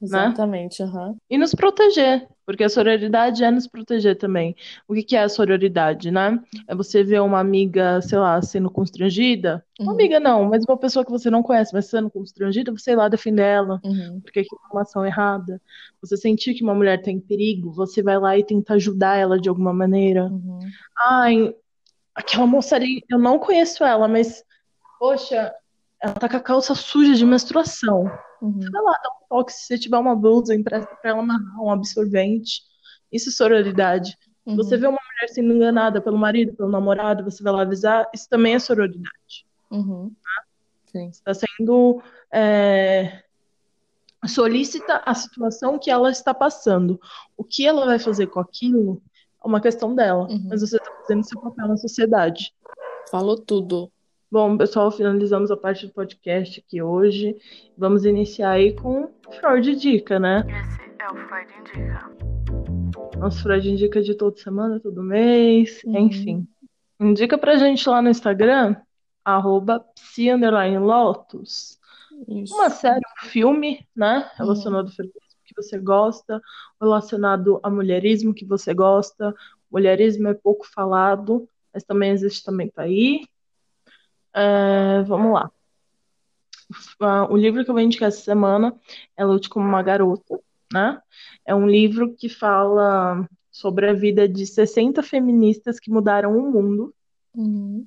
Exatamente, 0.00 0.82
aham. 0.82 1.16
E 1.28 1.36
nos 1.36 1.54
proteger, 1.54 2.26
porque 2.46 2.64
a 2.64 2.68
sororidade 2.68 3.42
é 3.44 3.50
nos 3.50 3.66
proteger 3.66 4.16
também. 4.16 4.54
O 4.86 4.94
que 4.94 5.02
que 5.02 5.16
é 5.16 5.22
a 5.22 5.28
sororidade, 5.28 6.10
né? 6.10 6.38
É 6.66 6.74
você 6.74 7.02
ver 7.02 7.20
uma 7.20 7.40
amiga, 7.40 8.00
sei 8.00 8.18
lá, 8.18 8.40
sendo 8.40 8.70
constrangida. 8.70 9.64
Uma 9.78 9.92
Uhum. 9.92 9.98
amiga 9.98 10.20
não, 10.20 10.44
mas 10.44 10.64
uma 10.66 10.76
pessoa 10.78 11.04
que 11.04 11.10
você 11.10 11.28
não 11.30 11.42
conhece, 11.42 11.74
mas 11.74 11.86
sendo 11.86 12.08
constrangida, 12.10 12.72
você 12.72 12.92
ir 12.92 12.96
lá 12.96 13.08
defender 13.08 13.42
ela, 13.42 13.80
Uhum. 13.84 14.20
porque 14.20 14.40
aquilo 14.40 14.60
é 14.70 14.72
uma 14.72 14.82
ação 14.82 15.04
errada. 15.04 15.60
Você 16.00 16.16
sentir 16.16 16.54
que 16.54 16.62
uma 16.62 16.74
mulher 16.74 17.02
tá 17.02 17.10
em 17.10 17.20
perigo, 17.20 17.72
você 17.72 18.02
vai 18.02 18.18
lá 18.18 18.38
e 18.38 18.44
tenta 18.44 18.74
ajudar 18.74 19.16
ela 19.16 19.38
de 19.38 19.48
alguma 19.48 19.72
maneira. 19.72 20.26
Uhum. 20.26 20.58
Ai, 20.96 21.54
aquela 22.18 22.46
moça 22.46 22.74
ali, 22.74 23.04
eu 23.08 23.18
não 23.18 23.38
conheço 23.38 23.84
ela, 23.84 24.08
mas, 24.08 24.44
poxa, 24.98 25.54
ela 26.02 26.14
tá 26.14 26.28
com 26.28 26.36
a 26.36 26.40
calça 26.40 26.74
suja 26.74 27.14
de 27.14 27.24
menstruação. 27.24 28.10
Uhum. 28.42 28.60
Vai 28.70 28.82
lá, 28.82 28.92
dá 29.02 29.10
um 29.10 29.28
toque. 29.28 29.52
Se 29.52 29.66
você 29.66 29.78
tiver 29.78 29.98
uma 29.98 30.16
blusa, 30.16 30.54
empresta 30.54 30.94
pra 31.00 31.12
ela 31.12 31.20
amarrar 31.20 31.62
um 31.62 31.70
absorvente. 31.70 32.62
Isso 33.12 33.28
é 33.28 33.32
sororidade. 33.32 34.18
Uhum. 34.44 34.56
Você 34.56 34.76
vê 34.76 34.86
uma 34.86 34.98
mulher 35.00 35.28
sendo 35.32 35.54
enganada 35.54 36.00
pelo 36.00 36.18
marido, 36.18 36.54
pelo 36.54 36.68
namorado, 36.68 37.24
você 37.24 37.42
vai 37.42 37.52
lá 37.52 37.62
avisar, 37.62 38.08
isso 38.12 38.28
também 38.28 38.54
é 38.54 38.58
sororidade. 38.58 39.46
Uhum. 39.70 40.12
Sim. 40.86 41.08
Está 41.08 41.32
sendo 41.34 42.02
é, 42.32 43.22
solícita 44.26 45.02
a 45.04 45.14
situação 45.14 45.78
que 45.78 45.90
ela 45.90 46.10
está 46.10 46.34
passando. 46.34 47.00
O 47.36 47.44
que 47.44 47.66
ela 47.66 47.86
vai 47.86 47.98
fazer 47.98 48.26
com 48.26 48.40
aquilo 48.40 49.00
uma 49.48 49.60
questão 49.60 49.94
dela, 49.94 50.28
Uhum. 50.28 50.46
mas 50.48 50.60
você 50.60 50.76
está 50.76 50.90
fazendo 51.02 51.24
seu 51.24 51.40
papel 51.40 51.68
na 51.68 51.76
sociedade. 51.76 52.52
Falou 53.10 53.36
tudo. 53.36 53.90
Bom, 54.30 54.56
pessoal, 54.58 54.90
finalizamos 54.90 55.50
a 55.50 55.56
parte 55.56 55.86
do 55.86 55.92
podcast 55.92 56.60
aqui 56.60 56.82
hoje. 56.82 57.34
Vamos 57.76 58.04
iniciar 58.04 58.50
aí 58.50 58.74
com 58.74 59.08
Freud 59.40 59.74
Dica, 59.76 60.18
né? 60.18 60.44
Esse 60.46 60.82
é 61.00 61.10
o 61.10 61.16
Freud 61.26 61.50
Indica. 61.60 62.10
Nosso 63.18 63.42
Freud 63.42 63.68
indica 63.70 64.00
de 64.02 64.14
toda 64.14 64.36
semana, 64.36 64.78
todo 64.78 65.02
mês, 65.02 65.82
Uhum. 65.84 65.98
enfim. 65.98 66.46
Indica 67.00 67.36
pra 67.38 67.56
gente 67.56 67.88
lá 67.88 68.02
no 68.02 68.08
Instagram, 68.10 68.76
arroba 69.24 69.80
psi_lotus. 69.94 71.78
Isso. 72.28 72.54
Uma 72.54 72.68
série, 72.70 73.00
um 73.00 73.26
filme, 73.28 73.86
né? 73.96 74.30
Relacionado 74.36 74.86
ao 74.86 74.92
feminismo 74.92 75.20
que 75.20 75.27
você 75.62 75.78
gosta, 75.78 76.40
relacionado 76.80 77.60
a 77.62 77.70
mulherismo 77.70 78.34
que 78.34 78.44
você 78.44 78.72
gosta. 78.74 79.34
Mulherismo 79.70 80.28
é 80.28 80.34
pouco 80.34 80.66
falado, 80.66 81.48
mas 81.72 81.84
também 81.84 82.10
existe, 82.10 82.44
também 82.44 82.68
tá 82.68 82.82
aí. 82.82 83.26
É, 84.34 85.02
vamos 85.02 85.32
lá. 85.32 85.50
Ah, 87.00 87.26
O 87.30 87.36
livro 87.36 87.64
que 87.64 87.70
eu 87.70 87.74
vou 87.74 87.82
indicar 87.82 88.08
essa 88.08 88.20
semana 88.20 88.74
é 89.16 89.24
Lute 89.24 89.48
como 89.48 89.66
uma 89.66 89.82
Garota, 89.82 90.38
né? 90.72 91.00
É 91.44 91.54
um 91.54 91.66
livro 91.66 92.14
que 92.14 92.28
fala 92.28 93.26
sobre 93.50 93.88
a 93.88 93.92
vida 93.92 94.28
de 94.28 94.46
60 94.46 95.02
feministas 95.02 95.80
que 95.80 95.90
mudaram 95.90 96.36
o 96.36 96.52
mundo. 96.52 96.94
Uhum. 97.34 97.86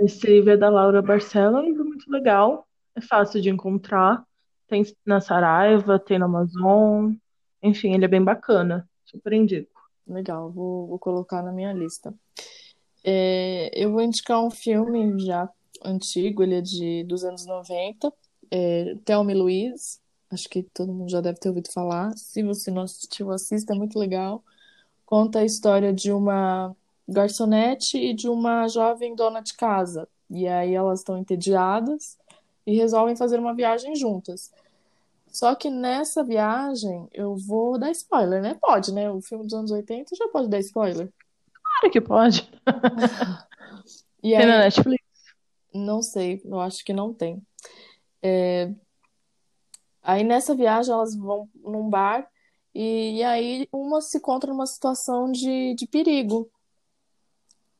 Esse 0.00 0.26
livro 0.26 0.50
é 0.50 0.56
da 0.56 0.68
Laura 0.68 1.00
Barcelo, 1.00 1.58
é 1.58 1.60
um 1.60 1.64
livro 1.64 1.84
muito 1.84 2.10
legal, 2.10 2.66
é 2.94 3.00
fácil 3.00 3.40
de 3.40 3.48
encontrar. 3.48 4.24
Tem 4.68 4.84
na 5.04 5.20
Saraiva, 5.20 5.98
tem 5.98 6.18
na 6.18 6.26
Amazon, 6.26 7.14
enfim, 7.62 7.94
ele 7.94 8.04
é 8.04 8.08
bem 8.08 8.22
bacana. 8.22 8.88
Super 9.04 9.32
indico. 9.32 9.80
Legal, 10.06 10.50
vou, 10.50 10.86
vou 10.86 10.98
colocar 10.98 11.42
na 11.42 11.52
minha 11.52 11.72
lista. 11.72 12.14
É, 13.04 13.70
eu 13.74 13.92
vou 13.92 14.02
indicar 14.02 14.42
um 14.42 14.50
filme 14.50 15.18
já 15.24 15.48
antigo, 15.84 16.42
ele 16.42 16.56
é 16.56 16.60
de, 16.60 17.04
dos 17.04 17.24
anos 17.24 17.46
90, 17.46 18.12
é, 18.50 18.96
Thelma 19.04 19.32
e 19.32 19.34
Louise, 19.34 20.00
acho 20.30 20.48
que 20.48 20.62
todo 20.62 20.92
mundo 20.92 21.10
já 21.10 21.20
deve 21.20 21.38
ter 21.38 21.48
ouvido 21.48 21.72
falar. 21.72 22.16
Se 22.16 22.42
você 22.42 22.70
não 22.70 22.82
assistiu, 22.82 23.30
assista, 23.30 23.72
é 23.72 23.76
muito 23.76 23.98
legal. 23.98 24.42
Conta 25.04 25.40
a 25.40 25.44
história 25.44 25.92
de 25.92 26.10
uma 26.10 26.74
garçonete 27.08 27.96
e 27.96 28.12
de 28.12 28.28
uma 28.28 28.66
jovem 28.68 29.14
dona 29.14 29.40
de 29.40 29.54
casa. 29.54 30.08
E 30.28 30.48
aí 30.48 30.74
elas 30.74 31.00
estão 31.00 31.16
entediadas 31.16 32.18
e 32.66 32.76
resolvem 32.76 33.16
fazer 33.16 33.38
uma 33.38 33.54
viagem 33.54 33.94
juntas. 33.94 34.52
Só 35.28 35.54
que 35.54 35.68
nessa 35.70 36.24
viagem, 36.24 37.08
eu 37.12 37.36
vou 37.36 37.78
dar 37.78 37.90
spoiler, 37.90 38.42
né? 38.42 38.54
Pode, 38.60 38.92
né? 38.92 39.10
O 39.10 39.20
filme 39.20 39.44
dos 39.44 39.54
anos 39.54 39.70
80 39.70 40.16
já 40.16 40.28
pode 40.28 40.48
dar 40.48 40.58
spoiler. 40.60 41.12
Claro 41.62 41.92
que 41.92 42.00
pode. 42.00 42.50
E 44.22 44.34
Tem 44.34 44.46
na 44.46 44.54
aí, 44.54 44.58
Netflix. 44.58 45.04
não 45.72 46.02
sei, 46.02 46.40
eu 46.44 46.58
acho 46.58 46.84
que 46.84 46.92
não 46.92 47.14
tem. 47.14 47.40
É, 48.22 48.72
aí 50.02 50.24
nessa 50.24 50.54
viagem 50.54 50.92
elas 50.92 51.14
vão 51.14 51.48
num 51.54 51.88
bar 51.88 52.28
e, 52.74 53.18
e 53.18 53.22
aí 53.22 53.68
uma 53.72 54.00
se 54.00 54.18
encontra 54.18 54.50
numa 54.50 54.66
situação 54.66 55.30
de, 55.30 55.74
de 55.74 55.86
perigo, 55.86 56.50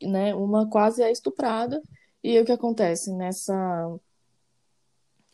né? 0.02 0.34
Uma 0.34 0.68
quase 0.68 1.02
é 1.02 1.10
estuprada. 1.10 1.82
E 2.22 2.36
aí 2.36 2.42
o 2.42 2.44
que 2.46 2.52
acontece? 2.52 3.12
Nessa, 3.12 3.54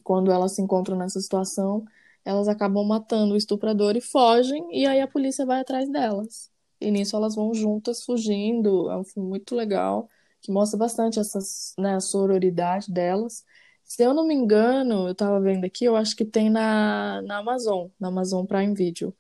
quando 0.03 0.31
elas 0.33 0.53
se 0.55 0.63
encontram 0.63 0.97
nessa 0.97 1.21
situação, 1.21 1.85
elas 2.25 2.49
acabam 2.49 2.87
matando 2.87 3.35
o 3.35 3.37
estuprador 3.37 3.97
e 3.97 4.01
fogem, 4.01 4.67
e 4.73 4.87
aí 4.87 5.01
a 5.01 5.09
polícia 5.09 5.47
vai 5.47 5.61
atrás 5.61 5.91
delas. 5.91 6.51
E 6.81 6.91
nisso 6.91 7.17
elas 7.17 7.35
vão 7.35 7.55
juntas 7.55 8.05
fugindo. 8.05 8.91
É 8.91 8.97
um 8.97 9.05
filme 9.05 9.29
muito 9.29 9.55
legal, 9.55 10.09
que 10.41 10.51
mostra 10.53 10.79
bastante 10.79 11.19
essas, 11.21 11.75
né, 11.79 11.95
a 11.95 12.01
sororidade 12.01 12.93
delas. 12.93 13.45
Se 13.85 14.03
eu 14.03 14.15
não 14.15 14.27
me 14.27 14.35
engano, 14.35 15.09
eu 15.09 15.15
tava 15.15 15.41
vendo 15.41 15.65
aqui, 15.65 15.85
eu 15.85 15.97
acho 15.97 16.17
que 16.17 16.25
tem 16.25 16.51
na, 16.51 17.21
na 17.23 17.39
Amazon, 17.39 17.89
na 18.01 18.09
Amazon 18.09 18.47
Prime 18.47 18.75
Video. 18.75 19.15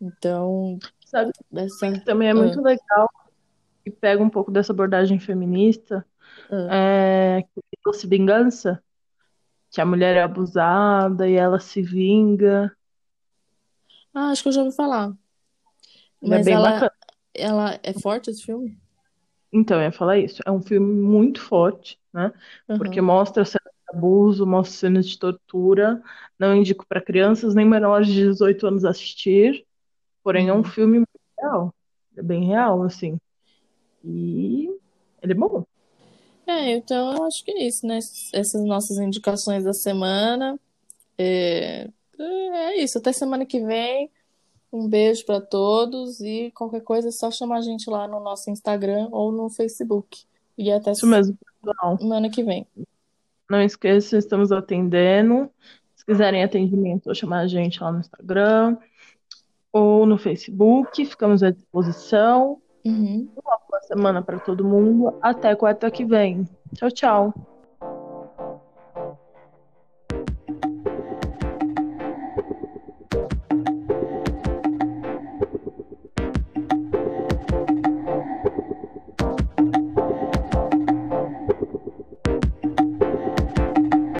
Então, 0.00 0.78
Sabe 1.04 1.32
essa. 1.54 1.92
que 1.92 2.04
também 2.04 2.28
é 2.28 2.32
Ah, 2.32 2.34
muito 2.34 2.60
legal 2.62 3.08
e 3.84 3.90
pega 3.90 4.22
um 4.22 4.30
pouco 4.30 4.50
dessa 4.50 4.72
abordagem 4.72 5.18
feminista, 5.18 6.06
ah. 6.50 6.68
é 7.38 7.44
Doce 7.84 8.06
Vingança, 8.06 8.82
que 9.70 9.80
a 9.80 9.86
mulher 9.86 10.16
é 10.16 10.22
abusada 10.22 11.28
e 11.28 11.34
ela 11.34 11.60
se 11.60 11.82
vinga. 11.82 12.76
Ah, 14.14 14.30
acho 14.30 14.42
que 14.42 14.48
eu 14.48 14.52
já 14.52 14.62
ouvi 14.62 14.74
falar. 14.76 15.16
Ele 16.22 16.34
é 16.34 16.38
Mas 16.38 16.40
bem 16.40 16.58
ela, 16.58 16.60
bacana. 16.60 16.92
ela 17.34 17.78
é 17.82 17.92
forte 17.92 18.30
esse 18.30 18.42
filme? 18.44 18.78
Então, 19.52 19.78
eu 19.78 19.84
ia 19.84 19.92
falar 19.92 20.18
isso. 20.18 20.40
É 20.46 20.50
um 20.50 20.62
filme 20.62 20.92
muito 21.02 21.40
forte, 21.42 21.98
né? 22.12 22.32
Porque 22.76 23.00
Aham. 23.00 23.00
mostra 23.00 23.44
cenas 23.44 23.72
de 23.90 23.96
abuso, 23.96 24.46
mostra 24.46 24.76
cenas 24.78 25.08
de 25.08 25.18
tortura. 25.18 26.02
Não 26.38 26.54
indico 26.54 26.86
para 26.86 27.00
crianças 27.02 27.54
nem 27.54 27.66
menores 27.66 28.06
de 28.08 28.14
18 28.14 28.66
anos 28.66 28.84
assistir. 28.84 29.66
Porém, 30.24 30.48
é 30.48 30.54
um 30.54 30.64
Uhum. 30.64 30.64
filme 30.64 30.98
muito 30.98 31.10
real. 31.38 31.74
É 32.16 32.22
bem 32.22 32.46
real, 32.46 32.82
assim. 32.84 33.18
E 34.04 34.68
ele 35.22 35.32
é 35.32 35.36
bom. 35.36 35.64
É, 36.50 36.72
então 36.72 37.14
eu 37.14 37.24
acho 37.24 37.44
que 37.44 37.52
é 37.52 37.66
isso, 37.66 37.86
né? 37.86 37.98
Essas 38.32 38.64
nossas 38.64 38.98
indicações 38.98 39.62
da 39.62 39.72
semana. 39.72 40.58
É, 41.16 41.88
é 42.18 42.82
isso. 42.82 42.98
Até 42.98 43.12
semana 43.12 43.46
que 43.46 43.64
vem. 43.64 44.10
Um 44.72 44.88
beijo 44.88 45.24
para 45.24 45.40
todos 45.40 46.20
e 46.20 46.52
qualquer 46.54 46.82
coisa 46.82 47.08
é 47.08 47.12
só 47.12 47.30
chamar 47.30 47.58
a 47.58 47.60
gente 47.60 47.90
lá 47.90 48.06
no 48.06 48.20
nosso 48.20 48.50
Instagram 48.50 49.08
ou 49.10 49.32
no 49.32 49.48
Facebook. 49.50 50.24
E 50.56 50.70
até 50.70 50.92
Isso 50.92 51.06
mesmo, 51.06 51.36
pessoal. 51.62 51.98
semana 51.98 52.30
que 52.30 52.42
vem. 52.44 52.66
Não 53.48 53.60
esqueça, 53.62 54.16
estamos 54.16 54.52
atendendo. 54.52 55.50
Se 55.96 56.04
quiserem 56.04 56.44
atendimento, 56.44 57.10
é 57.10 57.14
chamar 57.14 57.40
a 57.40 57.46
gente 57.48 57.82
lá 57.82 57.90
no 57.90 58.00
Instagram 58.00 58.76
ou 59.72 60.06
no 60.06 60.16
Facebook. 60.18 61.04
Ficamos 61.04 61.42
à 61.42 61.50
disposição. 61.50 62.60
Uhum. 62.84 63.28
Semana 63.90 64.22
para 64.22 64.38
todo 64.38 64.62
mundo. 64.62 65.18
Até 65.20 65.56
quarta 65.56 65.90
que 65.90 66.04
vem. 66.04 66.48
Tchau, 66.76 66.90
tchau. 66.90 67.34